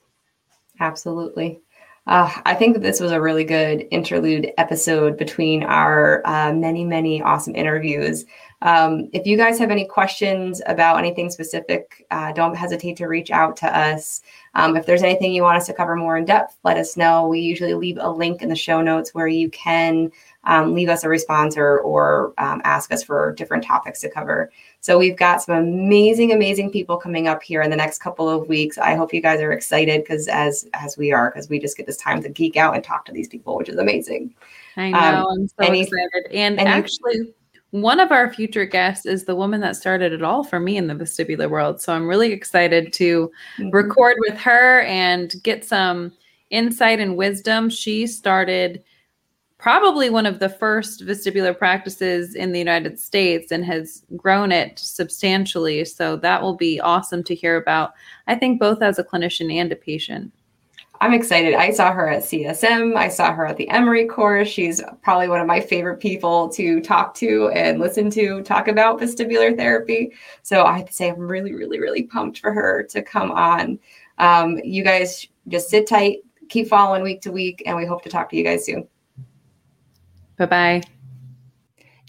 absolutely 0.81 1.61
uh, 2.07 2.31
I 2.45 2.55
think 2.55 2.75
that 2.75 2.83
this 2.83 3.01
was 3.01 3.13
a 3.13 3.21
really 3.21 3.45
good 3.45 3.87
interlude 3.91 4.53
episode 4.59 5.17
between 5.17 5.63
our 5.63 6.21
uh, 6.27 6.53
many, 6.53 6.85
many 6.85 7.23
awesome 7.23 7.57
interviews. 7.57 8.27
Um, 8.65 9.11
if 9.13 9.27
you 9.27 9.37
guys 9.37 9.59
have 9.59 9.71
any 9.71 9.85
questions 9.85 10.63
about 10.67 10.99
anything 10.99 11.31
specific, 11.31 12.07
uh, 12.11 12.33
don't 12.33 12.57
hesitate 12.57 12.97
to 12.97 13.07
reach 13.07 13.31
out 13.31 13.59
to 13.59 13.67
us. 13.67 14.23
Um, 14.55 14.75
if 14.75 14.87
there's 14.87 15.03
anything 15.03 15.33
you 15.33 15.43
want 15.43 15.59
us 15.59 15.67
to 15.67 15.75
cover 15.75 15.95
more 15.97 16.17
in 16.17 16.25
depth, 16.25 16.57
let 16.65 16.79
us 16.79 16.97
know. 16.97 17.29
We 17.29 17.41
usually 17.41 17.75
leave 17.75 17.99
a 18.01 18.11
link 18.11 18.41
in 18.41 18.49
the 18.49 18.57
show 18.57 18.81
notes 18.81 19.15
where 19.15 19.27
you 19.27 19.51
can 19.51 20.11
um, 20.45 20.75
leave 20.75 20.89
us 20.89 21.05
a 21.05 21.11
response 21.11 21.59
or, 21.59 21.81
or 21.81 22.33
um, 22.39 22.63
ask 22.65 22.91
us 22.91 23.03
for 23.03 23.35
different 23.35 23.65
topics 23.65 24.01
to 24.01 24.11
cover. 24.11 24.51
So 24.81 24.99
we've 24.99 25.17
got 25.17 25.43
some 25.43 25.57
amazing, 25.57 26.33
amazing 26.33 26.71
people 26.71 26.97
coming 26.97 27.29
up 27.29 27.43
here 27.43 27.61
in 27.61 27.71
the 27.71 27.77
next 27.77 27.99
couple 27.99 28.31
of 28.31 28.49
weeks. 28.49 28.79
I 28.79 28.95
hope 28.95 29.13
you 29.13 29.21
guys 29.21 29.41
are 29.41 29.53
excited 29.53 30.03
because 30.03 30.27
as 30.29 30.67
as 30.73 30.97
we 30.97 31.13
are, 31.13 31.31
because 31.31 31.51
we 31.51 31.59
just 31.59 31.77
get 31.77 31.87
this 31.87 31.97
time 31.99 32.23
to 32.23 32.31
geek 32.31 32.57
out 32.57 32.75
and 32.75 32.83
talk 32.83 33.05
to 33.07 33.13
these 33.13 33.29
people, 33.29 33.57
which 33.57 33.69
is 33.69 33.77
amazing. 33.77 34.35
I 34.77 34.91
know. 34.91 34.99
Um, 34.99 35.27
I'm 35.31 35.49
so 35.49 35.55
any, 35.61 35.83
excited. 35.83 36.33
And, 36.33 36.59
and 36.59 36.69
actually, 36.69 37.17
you, 37.17 37.35
one 37.75 37.99
of 37.99 38.13
our 38.13 38.33
future 38.33 38.67
guests 38.67 39.05
is 39.05 39.25
the 39.25 39.35
woman 39.35 39.61
that 39.61 39.75
started 39.75 40.13
it 40.13 40.23
all 40.23 40.45
for 40.45 40.61
me 40.61 40.77
in 40.77 40.87
the 40.87 40.95
vestibular 40.95 41.51
world. 41.51 41.81
So 41.81 41.93
I'm 41.93 42.07
really 42.07 42.31
excited 42.31 42.93
to 42.93 43.33
mm-hmm. 43.59 43.71
record 43.71 44.17
with 44.21 44.39
her 44.39 44.83
and 44.83 45.35
get 45.43 45.65
some 45.65 46.13
insight 46.51 47.01
and 47.01 47.17
wisdom. 47.17 47.69
She 47.69 48.07
started 48.07 48.85
probably 49.59 50.09
one 50.09 50.25
of 50.25 50.39
the 50.39 50.49
first 50.49 51.05
vestibular 51.05 51.59
practices 51.59 52.37
in 52.37 52.53
the 52.53 52.61
United 52.61 53.01
States 53.01 53.51
and 53.51 53.65
has 53.65 54.05
grown 54.17 54.53
it 54.53 54.79
substantially. 54.79 55.85
So 55.85 56.15
that 56.19 56.43
will 56.43 56.55
be 56.55 56.81
awesome 56.81 57.25
to 57.25 57.35
hear 57.35 57.57
about, 57.57 57.95
I 58.29 58.37
think, 58.37 58.61
both 58.61 58.83
as 58.83 59.01
a 59.01 59.05
clinician 59.05 59.53
and 59.53 59.73
a 59.73 59.77
patient. 59.77 60.33
I'm 61.01 61.13
excited. 61.13 61.55
I 61.55 61.71
saw 61.71 61.93
her 61.93 62.09
at 62.09 62.23
CSM. 62.23 62.97
I 62.97 63.09
saw 63.09 63.33
her 63.33 63.47
at 63.47 63.57
the 63.57 63.69
Emory 63.69 64.07
course. 64.07 64.49
She's 64.49 64.81
probably 65.03 65.29
one 65.29 65.41
of 65.41 65.47
my 65.47 65.61
favorite 65.61 65.99
people 65.99 66.49
to 66.51 66.81
talk 66.81 67.15
to 67.17 67.49
and 67.51 67.81
listen 67.81 68.11
to 68.11 68.43
talk 68.43 68.69
about 68.69 69.01
vestibular 69.01 69.57
therapy. 69.57 70.13
So 70.43 70.65
I 70.65 70.79
have 70.79 70.87
to 70.87 70.93
say, 70.93 71.11
I'm 71.11 71.19
really, 71.19 71.53
really, 71.53 71.81
really 71.81 72.05
pumped 72.05 72.39
for 72.39 72.53
her 72.53 72.85
to 72.85 73.03
come 73.03 73.33
on. 73.33 73.79
Um, 74.19 74.59
you 74.63 74.85
guys 74.85 75.27
just 75.49 75.69
sit 75.69 75.89
tight, 75.89 76.19
keep 76.49 76.69
following 76.69 77.03
week 77.03 77.21
to 77.23 77.33
week, 77.33 77.63
and 77.67 77.77
we 77.77 77.85
hope 77.85 78.03
to 78.05 78.09
talk 78.09 78.31
to 78.31 78.37
you 78.37 78.45
guys 78.45 78.65
soon. 78.65 78.87
Bye 80.39 80.47
bye. 80.47 80.83